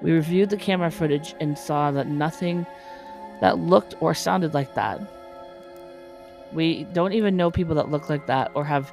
We 0.00 0.12
reviewed 0.12 0.48
the 0.48 0.56
camera 0.56 0.92
footage 0.92 1.34
and 1.40 1.58
saw 1.58 1.90
that 1.90 2.06
nothing 2.06 2.64
that 3.40 3.58
looked 3.58 3.96
or 4.00 4.14
sounded 4.14 4.54
like 4.54 4.74
that. 4.74 5.00
We 6.52 6.84
don't 6.84 7.12
even 7.12 7.36
know 7.36 7.50
people 7.50 7.74
that 7.74 7.90
look 7.90 8.08
like 8.08 8.26
that 8.26 8.52
or 8.54 8.64
have 8.64 8.92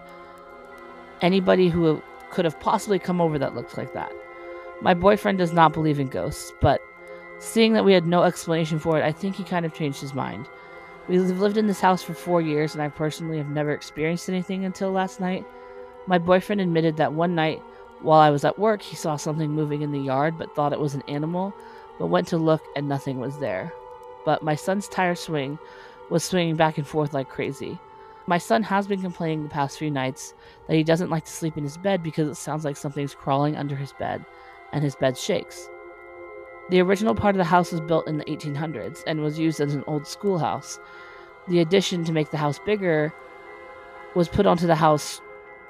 anybody 1.21 1.69
who 1.69 2.01
could 2.31 2.45
have 2.45 2.59
possibly 2.59 2.97
come 2.97 3.21
over 3.21 3.37
that 3.37 3.53
looked 3.53 3.77
like 3.77 3.93
that. 3.93 4.11
My 4.81 4.95
boyfriend 4.95 5.37
does 5.37 5.53
not 5.53 5.73
believe 5.73 5.99
in 5.99 6.07
ghosts, 6.07 6.51
but 6.59 6.81
seeing 7.41 7.73
that 7.73 7.83
we 7.83 7.93
had 7.93 8.05
no 8.05 8.23
explanation 8.23 8.79
for 8.79 8.97
it, 8.97 9.03
I 9.03 9.11
think 9.11 9.35
he 9.35 9.43
kind 9.43 9.65
of 9.65 9.73
changed 9.73 9.99
his 9.99 10.13
mind. 10.13 10.47
We've 11.07 11.21
lived 11.21 11.57
in 11.57 11.67
this 11.67 11.81
house 11.81 12.03
for 12.03 12.13
four 12.13 12.41
years, 12.41 12.73
and 12.73 12.81
I 12.81 12.87
personally 12.87 13.37
have 13.37 13.49
never 13.49 13.71
experienced 13.71 14.29
anything 14.29 14.63
until 14.63 14.91
last 14.91 15.19
night. 15.19 15.45
My 16.05 16.19
boyfriend 16.19 16.61
admitted 16.61 16.97
that 16.97 17.13
one 17.13 17.35
night, 17.35 17.61
while 18.01 18.19
I 18.19 18.29
was 18.29 18.45
at 18.45 18.59
work, 18.59 18.81
he 18.81 18.95
saw 18.95 19.15
something 19.15 19.49
moving 19.49 19.81
in 19.81 19.91
the 19.91 19.99
yard 19.99 20.37
but 20.37 20.55
thought 20.55 20.73
it 20.73 20.79
was 20.79 20.93
an 20.93 21.03
animal, 21.07 21.53
but 21.97 22.07
went 22.07 22.27
to 22.29 22.37
look 22.37 22.63
and 22.75 22.87
nothing 22.87 23.19
was 23.19 23.39
there. 23.39 23.73
But 24.23 24.43
my 24.43 24.55
son's 24.55 24.87
tire 24.87 25.15
swing 25.15 25.57
was 26.09 26.23
swinging 26.23 26.55
back 26.55 26.77
and 26.77 26.87
forth 26.87 27.13
like 27.13 27.29
crazy. 27.29 27.79
My 28.27 28.37
son 28.37 28.63
has 28.63 28.85
been 28.87 29.01
complaining 29.01 29.43
the 29.43 29.49
past 29.49 29.79
few 29.79 29.89
nights 29.89 30.35
that 30.67 30.75
he 30.75 30.83
doesn't 30.83 31.09
like 31.09 31.25
to 31.25 31.31
sleep 31.31 31.57
in 31.57 31.63
his 31.63 31.77
bed 31.77 32.03
because 32.03 32.27
it 32.27 32.35
sounds 32.35 32.63
like 32.63 32.77
something's 32.77 33.15
crawling 33.15 33.55
under 33.55 33.75
his 33.75 33.93
bed, 33.93 34.23
and 34.73 34.83
his 34.83 34.95
bed 34.95 35.17
shakes. 35.17 35.67
The 36.69 36.81
original 36.81 37.15
part 37.15 37.35
of 37.35 37.39
the 37.39 37.43
house 37.43 37.71
was 37.71 37.81
built 37.81 38.07
in 38.07 38.17
the 38.17 38.25
1800s 38.25 39.03
and 39.07 39.21
was 39.21 39.39
used 39.39 39.59
as 39.59 39.73
an 39.73 39.83
old 39.87 40.07
schoolhouse. 40.07 40.79
The 41.47 41.59
addition 41.59 42.05
to 42.05 42.13
make 42.13 42.31
the 42.31 42.37
house 42.37 42.59
bigger 42.59 43.13
was 44.15 44.29
put 44.29 44.45
onto 44.45 44.67
the 44.67 44.75
house 44.75 45.21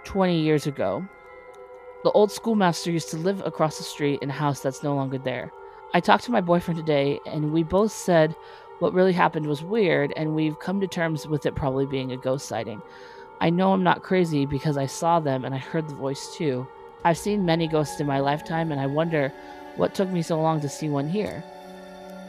20 0.04 0.40
years 0.40 0.68
ago. 0.68 1.06
The 2.04 2.12
old 2.12 2.32
schoolmaster 2.32 2.92
used 2.92 3.10
to 3.12 3.18
live 3.18 3.42
across 3.46 3.78
the 3.78 3.84
street 3.84 4.20
in 4.22 4.30
a 4.30 4.34
house 4.34 4.60
that's 4.60 4.84
no 4.84 4.96
longer 4.96 5.18
there. 5.18 5.52
I 5.94 6.00
talked 6.00 6.24
to 6.26 6.32
my 6.32 6.42
boyfriend 6.42 6.80
today, 6.80 7.20
and 7.26 7.52
we 7.52 7.64
both 7.64 7.92
said 7.92 8.36
what 8.80 8.94
really 8.94 9.14
happened 9.14 9.46
was 9.46 9.64
weird, 9.64 10.12
and 10.16 10.34
we've 10.34 10.58
come 10.58 10.82
to 10.82 10.88
terms 10.88 11.28
with 11.28 11.46
it 11.46 11.54
probably 11.54 11.86
being 11.86 12.12
a 12.12 12.18
ghost 12.18 12.48
sighting. 12.48 12.82
I 13.40 13.50
know 13.50 13.74
I'm 13.74 13.84
not 13.84 14.04
crazy 14.04 14.46
because 14.46 14.78
I 14.78 14.86
saw 14.86 15.20
them 15.20 15.46
and 15.46 15.54
I 15.54 15.60
heard 15.60 15.88
the 15.88 15.96
voice 15.96 16.36
too. 16.36 16.68
I've 17.04 17.18
seen 17.18 17.46
many 17.46 17.68
ghosts 17.68 18.00
in 18.00 18.08
my 18.08 18.20
lifetime, 18.20 18.72
and 18.72 18.82
I 18.82 18.88
wonder 18.88 19.34
what 19.76 19.96
took 19.96 20.10
me 20.10 20.22
so 20.22 20.40
long 20.40 20.62
to 20.62 20.70
see 20.70 20.90
one 20.90 21.08
here? 21.08 21.44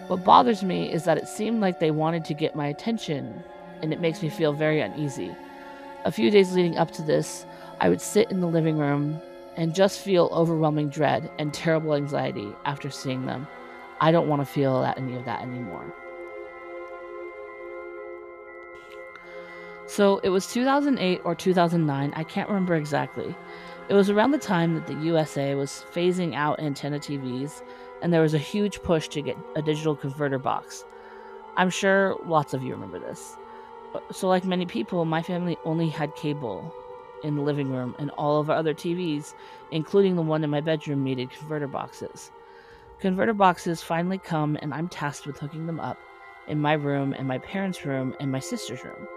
What 0.07 0.25
bothers 0.25 0.63
me 0.63 0.93
is 0.93 1.05
that 1.05 1.19
it 1.19 1.29
seemed 1.29 1.61
like 1.61 1.79
they 1.79 1.91
wanted 1.91 2.25
to 2.27 2.35
get 2.35 2.57
my 2.57 2.67
attention, 2.67 3.43
and 3.83 3.93
it 3.93 4.01
makes 4.01 4.23
me 4.23 4.29
feel 4.29 4.53
very 4.53 4.81
uneasy. 4.81 5.35
A 6.05 6.13
few 6.13 6.31
days 6.31 6.55
leading 6.55 6.77
up 6.77 6.91
to 6.93 7.03
this, 7.03 7.47
I 7.81 7.89
would 7.89 8.01
sit 8.01 8.31
in 8.31 8.41
the 8.41 8.47
living 8.47 8.79
room 8.79 9.21
and 9.57 9.75
just 9.75 10.01
feel 10.01 10.29
overwhelming 10.33 10.89
dread 10.89 11.31
and 11.39 11.53
terrible 11.53 11.95
anxiety 11.95 12.49
after 12.65 12.91
seeing 12.91 13.27
them. 13.27 13.47
I 14.01 14.11
don't 14.11 14.29
want 14.29 14.43
to 14.43 14.47
feel 14.47 14.83
that 14.83 14.99
any 14.99 15.15
of 15.17 15.25
that 15.27 15.43
anymore. 15.43 15.95
So 19.87 20.19
it 20.25 20.31
was 20.31 20.47
2008 20.53 21.21
or 21.25 21.35
2009, 21.35 22.13
I 22.17 22.25
can't 22.25 22.49
remember 22.49 22.75
exactly. 22.75 23.35
It 23.89 23.95
was 23.95 24.11
around 24.11 24.31
the 24.31 24.39
time 24.39 24.75
that 24.75 24.87
the 24.87 24.95
USA 24.95 25.55
was 25.57 25.85
phasing 25.93 26.35
out 26.35 26.61
antenna 26.61 27.01
TVs, 27.01 27.63
and 28.01 28.13
there 28.13 28.23
was 28.23 28.33
a 28.33 28.39
huge 28.39 28.81
push 28.83 29.09
to 29.09 29.21
get 29.21 29.37
a 29.57 29.63
digital 29.63 29.97
converter 29.97 30.39
box. 30.39 30.85
I'm 31.57 31.69
sure 31.69 32.17
lots 32.25 32.55
of 32.55 32.63
you 32.63 32.73
remember 32.73 33.01
this. 33.01 33.37
So, 34.13 34.29
like 34.29 34.45
many 34.45 34.67
people, 34.67 35.05
my 35.05 35.21
family 35.21 35.59
only 35.65 35.89
had 35.89 36.15
cable 36.15 36.73
in 37.25 37.35
the 37.35 37.43
living 37.43 37.71
room, 37.71 37.95
and 37.99 38.11
all 38.13 38.41
of 38.41 38.51
our 38.51 38.57
other 38.57 38.73
TVs, 38.73 39.35
including 39.73 40.15
the 40.15 40.23
one 40.23 40.45
in 40.45 40.51
my 40.51 40.61
bedroom, 40.61 41.03
needed 41.03 41.31
converter 41.31 41.67
boxes. 41.67 42.31
Converter 43.01 43.35
boxes 43.35 43.83
finally 43.83 44.19
come, 44.19 44.57
and 44.63 44.73
I'm 44.73 44.89
tasked 44.89 45.27
with 45.27 45.39
hooking 45.39 45.67
them 45.67 45.81
up 45.81 45.99
in 46.47 46.61
my 46.61 46.75
room, 46.75 47.15
and 47.19 47.27
my 47.27 47.39
parents' 47.39 47.85
room, 47.85 48.15
and 48.21 48.31
my 48.31 48.41
sister's 48.41 48.85
room. 48.85 49.09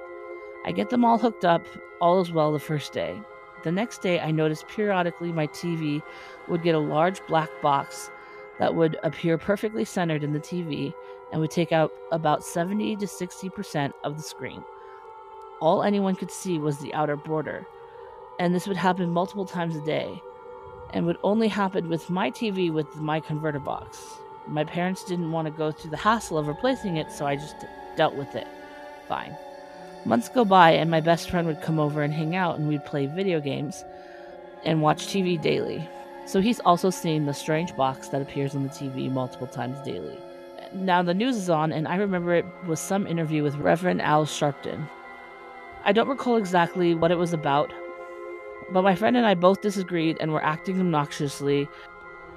I 0.66 0.72
get 0.72 0.90
them 0.90 1.06
all 1.06 1.20
hooked 1.20 1.46
up, 1.46 1.66
all 2.02 2.20
is 2.20 2.32
well 2.32 2.52
the 2.52 2.60
first 2.60 2.94
day. 2.94 3.22
The 3.66 3.72
next 3.72 4.04
day, 4.04 4.20
I 4.20 4.30
noticed 4.30 4.68
periodically 4.68 5.32
my 5.32 5.48
TV 5.48 6.04
would 6.48 6.62
get 6.62 6.76
a 6.76 6.80
large 6.80 7.26
black 7.26 7.50
box 7.64 8.12
that 8.60 8.76
would 8.76 8.96
appear 9.02 9.40
perfectly 9.40 9.84
centered 9.84 10.24
in 10.24 10.34
the 10.34 10.40
TV 10.40 10.94
and 11.32 11.42
would 11.42 11.50
take 11.50 11.72
out 11.72 11.92
about 12.12 12.46
70 12.46 12.96
to 12.98 13.08
60% 13.08 13.92
of 14.04 14.18
the 14.18 14.22
screen. 14.22 14.64
All 15.62 15.82
anyone 15.82 16.16
could 16.16 16.30
see 16.30 16.60
was 16.60 16.78
the 16.78 16.94
outer 16.94 17.16
border, 17.16 17.66
and 18.40 18.54
this 18.54 18.68
would 18.68 18.78
happen 18.78 19.10
multiple 19.10 19.46
times 19.46 19.76
a 19.76 19.82
day, 19.82 20.22
and 20.94 21.08
would 21.08 21.18
only 21.24 21.48
happen 21.48 21.90
with 21.90 22.08
my 22.12 22.30
TV 22.30 22.72
with 22.72 22.96
my 22.98 23.20
converter 23.20 23.60
box. 23.60 24.20
My 24.46 24.64
parents 24.64 25.04
didn't 25.04 25.32
want 25.32 25.48
to 25.48 25.52
go 25.52 25.72
through 25.72 25.90
the 25.90 25.98
hassle 25.98 26.38
of 26.38 26.48
replacing 26.48 26.98
it, 26.98 27.12
so 27.12 27.26
I 27.26 27.36
just 27.36 27.56
dealt 27.98 28.14
with 28.14 28.36
it. 28.36 28.48
Fine. 29.08 29.36
Months 30.06 30.30
go 30.30 30.46
by, 30.46 30.72
and 30.72 30.92
my 30.92 31.02
best 31.02 31.32
friend 31.32 31.48
would 31.48 31.62
come 31.62 31.80
over 31.80 32.04
and 32.04 32.14
hang 32.14 32.36
out, 32.36 32.60
and 32.60 32.68
we'd 32.68 32.86
play 32.86 33.08
video 33.08 33.42
games 33.42 33.84
and 34.64 34.82
watch 34.82 35.08
TV 35.08 35.42
daily. 35.42 35.90
So 36.28 36.42
he's 36.42 36.60
also 36.60 36.92
seen 36.92 37.26
the 37.26 37.34
strange 37.34 37.76
box 37.76 38.10
that 38.10 38.22
appears 38.22 38.56
on 38.56 38.64
the 38.64 38.70
TV 38.70 39.12
multiple 39.12 39.48
times 39.48 39.82
daily. 39.82 40.18
Now 40.74 41.02
the 41.02 41.14
news 41.16 41.36
is 41.38 41.50
on, 41.50 41.72
and 41.72 41.88
I 41.88 41.96
remember 41.96 42.36
it 42.36 42.46
was 42.68 42.80
some 42.80 43.08
interview 43.08 43.42
with 43.42 43.56
Reverend 43.56 44.02
Al 44.04 44.26
Sharpton. 44.26 44.88
I 45.84 45.92
don't 45.92 46.08
recall 46.08 46.38
exactly 46.38 46.94
what 46.94 47.12
it 47.12 47.18
was 47.18 47.34
about, 47.34 47.74
but 48.72 48.84
my 48.84 48.96
friend 48.96 49.18
and 49.18 49.26
I 49.26 49.34
both 49.34 49.62
disagreed 49.62 50.18
and 50.20 50.32
were 50.32 50.44
acting 50.44 50.80
obnoxiously 50.80 51.68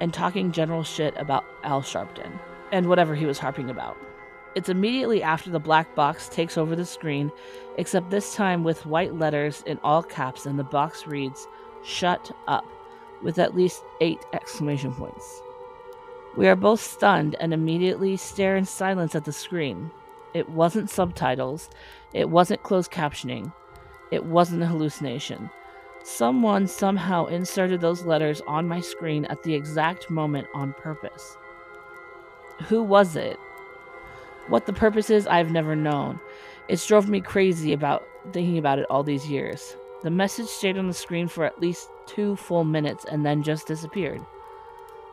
and 0.00 0.12
talking 0.12 0.52
general 0.52 0.84
shit 0.84 1.14
about 1.18 1.44
Al 1.64 1.82
Sharpton 1.82 2.38
and 2.72 2.88
whatever 2.88 3.14
he 3.14 3.26
was 3.26 3.38
harping 3.38 3.68
about. 3.68 3.98
It's 4.58 4.68
immediately 4.68 5.22
after 5.22 5.50
the 5.50 5.60
black 5.60 5.94
box 5.94 6.28
takes 6.28 6.58
over 6.58 6.74
the 6.74 6.84
screen, 6.84 7.30
except 7.76 8.10
this 8.10 8.34
time 8.34 8.64
with 8.64 8.86
white 8.86 9.14
letters 9.14 9.62
in 9.66 9.78
all 9.84 10.02
caps, 10.02 10.46
and 10.46 10.58
the 10.58 10.64
box 10.64 11.06
reads, 11.06 11.46
Shut 11.84 12.32
up, 12.48 12.64
with 13.22 13.38
at 13.38 13.54
least 13.54 13.84
eight 14.00 14.18
exclamation 14.32 14.92
points. 14.92 15.40
We 16.36 16.48
are 16.48 16.56
both 16.56 16.80
stunned 16.80 17.36
and 17.38 17.54
immediately 17.54 18.16
stare 18.16 18.56
in 18.56 18.64
silence 18.64 19.14
at 19.14 19.24
the 19.24 19.32
screen. 19.32 19.92
It 20.34 20.48
wasn't 20.48 20.90
subtitles, 20.90 21.70
it 22.12 22.28
wasn't 22.28 22.64
closed 22.64 22.90
captioning, 22.90 23.52
it 24.10 24.24
wasn't 24.24 24.64
a 24.64 24.66
hallucination. 24.66 25.50
Someone 26.02 26.66
somehow 26.66 27.26
inserted 27.26 27.80
those 27.80 28.04
letters 28.04 28.42
on 28.48 28.66
my 28.66 28.80
screen 28.80 29.24
at 29.26 29.44
the 29.44 29.54
exact 29.54 30.10
moment 30.10 30.48
on 30.52 30.72
purpose. 30.72 31.36
Who 32.66 32.82
was 32.82 33.14
it? 33.14 33.38
What 34.48 34.64
the 34.64 34.72
purpose 34.72 35.10
is, 35.10 35.26
I've 35.26 35.52
never 35.52 35.76
known. 35.76 36.18
It's 36.68 36.86
drove 36.86 37.06
me 37.06 37.20
crazy 37.20 37.74
about 37.74 38.06
thinking 38.32 38.56
about 38.56 38.78
it 38.78 38.86
all 38.88 39.02
these 39.02 39.28
years. 39.28 39.76
The 40.02 40.10
message 40.10 40.46
stayed 40.46 40.78
on 40.78 40.86
the 40.86 40.94
screen 40.94 41.28
for 41.28 41.44
at 41.44 41.60
least 41.60 41.90
two 42.06 42.34
full 42.36 42.64
minutes 42.64 43.04
and 43.04 43.26
then 43.26 43.42
just 43.42 43.66
disappeared. 43.66 44.24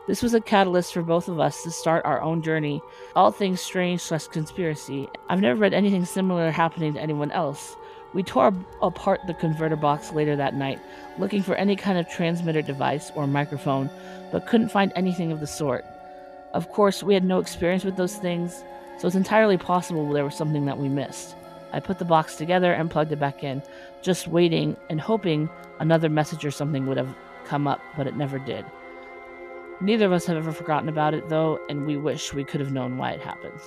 This 0.06 0.22
was 0.22 0.32
a 0.32 0.40
catalyst 0.40 0.94
for 0.94 1.02
both 1.02 1.28
of 1.28 1.38
us 1.38 1.64
to 1.64 1.70
start 1.70 2.06
our 2.06 2.22
own 2.22 2.40
journey, 2.40 2.80
all 3.14 3.30
things 3.30 3.60
strange 3.60 4.00
slash 4.00 4.26
conspiracy. 4.28 5.08
I've 5.28 5.40
never 5.40 5.60
read 5.60 5.74
anything 5.74 6.06
similar 6.06 6.50
happening 6.50 6.94
to 6.94 7.00
anyone 7.00 7.32
else. 7.32 7.76
We 8.14 8.22
tore 8.22 8.54
apart 8.80 9.20
the 9.26 9.34
converter 9.34 9.76
box 9.76 10.12
later 10.12 10.36
that 10.36 10.54
night, 10.54 10.80
looking 11.18 11.42
for 11.42 11.56
any 11.56 11.76
kind 11.76 11.98
of 11.98 12.08
transmitter 12.08 12.62
device 12.62 13.10
or 13.14 13.26
microphone, 13.26 13.90
but 14.32 14.46
couldn't 14.46 14.70
find 14.70 14.92
anything 14.96 15.30
of 15.30 15.40
the 15.40 15.46
sort. 15.46 15.84
Of 16.54 16.70
course, 16.70 17.02
we 17.02 17.12
had 17.12 17.24
no 17.24 17.38
experience 17.38 17.84
with 17.84 17.96
those 17.96 18.16
things, 18.16 18.64
so 18.98 19.06
it's 19.06 19.16
entirely 19.16 19.58
possible 19.58 20.12
there 20.12 20.24
was 20.24 20.34
something 20.34 20.64
that 20.66 20.78
we 20.78 20.88
missed. 20.88 21.36
I 21.72 21.80
put 21.80 21.98
the 21.98 22.04
box 22.04 22.36
together 22.36 22.72
and 22.72 22.90
plugged 22.90 23.12
it 23.12 23.20
back 23.20 23.44
in, 23.44 23.62
just 24.02 24.28
waiting 24.28 24.76
and 24.88 25.00
hoping 25.00 25.48
another 25.80 26.08
message 26.08 26.44
or 26.44 26.50
something 26.50 26.86
would 26.86 26.96
have 26.96 27.14
come 27.44 27.66
up, 27.66 27.80
but 27.96 28.06
it 28.06 28.16
never 28.16 28.38
did. 28.38 28.64
Neither 29.80 30.06
of 30.06 30.12
us 30.12 30.24
have 30.26 30.38
ever 30.38 30.52
forgotten 30.52 30.88
about 30.88 31.12
it, 31.12 31.28
though, 31.28 31.60
and 31.68 31.86
we 31.86 31.96
wish 31.96 32.32
we 32.32 32.44
could 32.44 32.60
have 32.60 32.72
known 32.72 32.96
why 32.96 33.10
it 33.10 33.20
happens. 33.20 33.60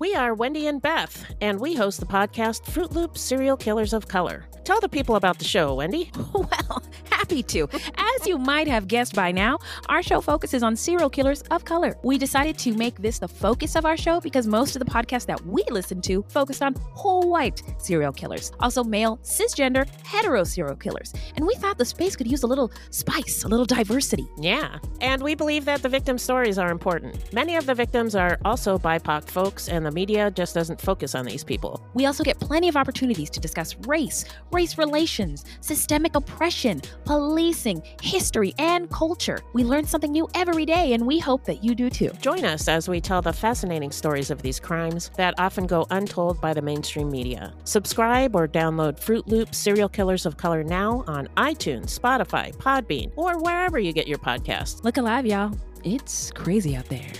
We 0.00 0.16
are 0.16 0.34
Wendy 0.34 0.66
and 0.66 0.82
Beth, 0.82 1.32
and 1.40 1.60
we 1.60 1.76
host 1.76 2.00
the 2.00 2.06
podcast 2.06 2.66
Fruit 2.66 2.90
Loop 2.90 3.16
Serial 3.16 3.56
Killers 3.56 3.92
of 3.92 4.08
Color. 4.08 4.46
Tell 4.64 4.80
the 4.80 4.88
people 4.88 5.16
about 5.16 5.38
the 5.38 5.44
show, 5.44 5.74
Wendy. 5.74 6.10
Well, 6.32 6.82
happy 7.10 7.42
to. 7.44 7.68
As 7.96 8.26
you 8.26 8.36
might 8.36 8.66
have 8.66 8.88
guessed 8.88 9.14
by 9.14 9.30
now, 9.30 9.58
our 9.88 10.02
show 10.02 10.20
focuses 10.20 10.62
on 10.62 10.74
serial 10.74 11.08
killers 11.08 11.42
of 11.50 11.64
color. 11.64 11.96
We 12.02 12.18
decided 12.18 12.58
to 12.58 12.74
make 12.74 12.96
this 13.00 13.18
the 13.18 13.28
focus 13.28 13.76
of 13.76 13.84
our 13.84 13.96
show 13.96 14.20
because 14.20 14.46
most 14.46 14.74
of 14.74 14.84
the 14.84 14.90
podcasts 14.90 15.26
that 15.26 15.44
we 15.46 15.62
listen 15.70 16.00
to 16.02 16.24
focused 16.28 16.62
on 16.62 16.74
whole 16.94 17.30
white 17.30 17.62
serial 17.78 18.12
killers, 18.12 18.50
also 18.60 18.82
male, 18.82 19.18
cisgender, 19.18 19.86
hetero 20.04 20.42
serial 20.44 20.76
killers. 20.76 21.12
And 21.36 21.46
we 21.46 21.54
thought 21.54 21.78
the 21.78 21.84
space 21.84 22.16
could 22.16 22.26
use 22.26 22.42
a 22.42 22.46
little 22.46 22.72
spice, 22.90 23.44
a 23.44 23.48
little 23.48 23.66
diversity. 23.66 24.26
Yeah, 24.38 24.78
and 25.00 25.22
we 25.22 25.34
believe 25.34 25.64
that 25.66 25.82
the 25.82 25.88
victim 25.88 26.18
stories 26.18 26.58
are 26.58 26.70
important. 26.70 27.32
Many 27.32 27.56
of 27.56 27.66
the 27.66 27.74
victims 27.74 28.14
are 28.14 28.38
also 28.44 28.78
BIPOC 28.78 29.28
folks, 29.28 29.68
and 29.68 29.86
the 29.86 29.92
media 29.92 30.30
just 30.30 30.54
doesn't 30.54 30.80
focus 30.80 31.14
on 31.14 31.24
these 31.24 31.44
people. 31.44 31.82
We 31.94 32.06
also 32.06 32.24
get 32.24 32.40
plenty 32.40 32.68
of 32.68 32.76
opportunities 32.76 33.30
to 33.30 33.40
discuss 33.40 33.76
race, 33.86 34.24
race 34.52 34.78
relations, 34.78 35.44
systemic 35.60 36.14
oppression, 36.14 36.80
policing, 37.04 37.82
history, 38.00 38.54
and 38.58 38.90
culture. 38.90 39.38
We 39.52 39.64
learn 39.64 39.86
something 39.86 40.12
new 40.12 40.28
every 40.34 40.66
day, 40.66 40.92
and 40.92 41.06
we 41.06 41.18
hope 41.18 41.44
that 41.44 41.64
you 41.64 41.74
do 41.74 41.90
too. 41.90 42.10
Join 42.20 42.44
us 42.44 42.68
as 42.68 42.88
we 42.88 43.00
tell 43.00 43.22
the 43.22 43.32
fascinating 43.32 43.90
stories 43.90 44.30
of 44.30 44.42
these 44.42 44.60
crimes 44.60 45.10
that 45.16 45.34
often 45.38 45.66
go 45.66 45.86
untold 45.90 46.40
by 46.40 46.54
the 46.54 46.62
mainstream 46.62 47.10
media. 47.10 47.52
Subscribe 47.64 48.36
or 48.36 48.46
download 48.46 48.98
Fruit 48.98 49.26
Loop 49.26 49.54
Serial 49.54 49.88
Killers 49.88 50.26
of 50.26 50.36
Color 50.36 50.64
now 50.64 51.04
on 51.06 51.28
iTunes, 51.36 51.98
Spotify, 51.98 52.54
Podbean, 52.56 53.12
or 53.16 53.38
wherever 53.42 53.78
you 53.78 53.92
get 53.92 54.06
your 54.06 54.18
podcasts. 54.18 54.82
Look 54.84 54.96
alive, 54.96 55.26
y'all. 55.26 55.52
It's 55.84 56.30
crazy 56.30 56.76
out 56.76 56.86
there. 56.86 57.10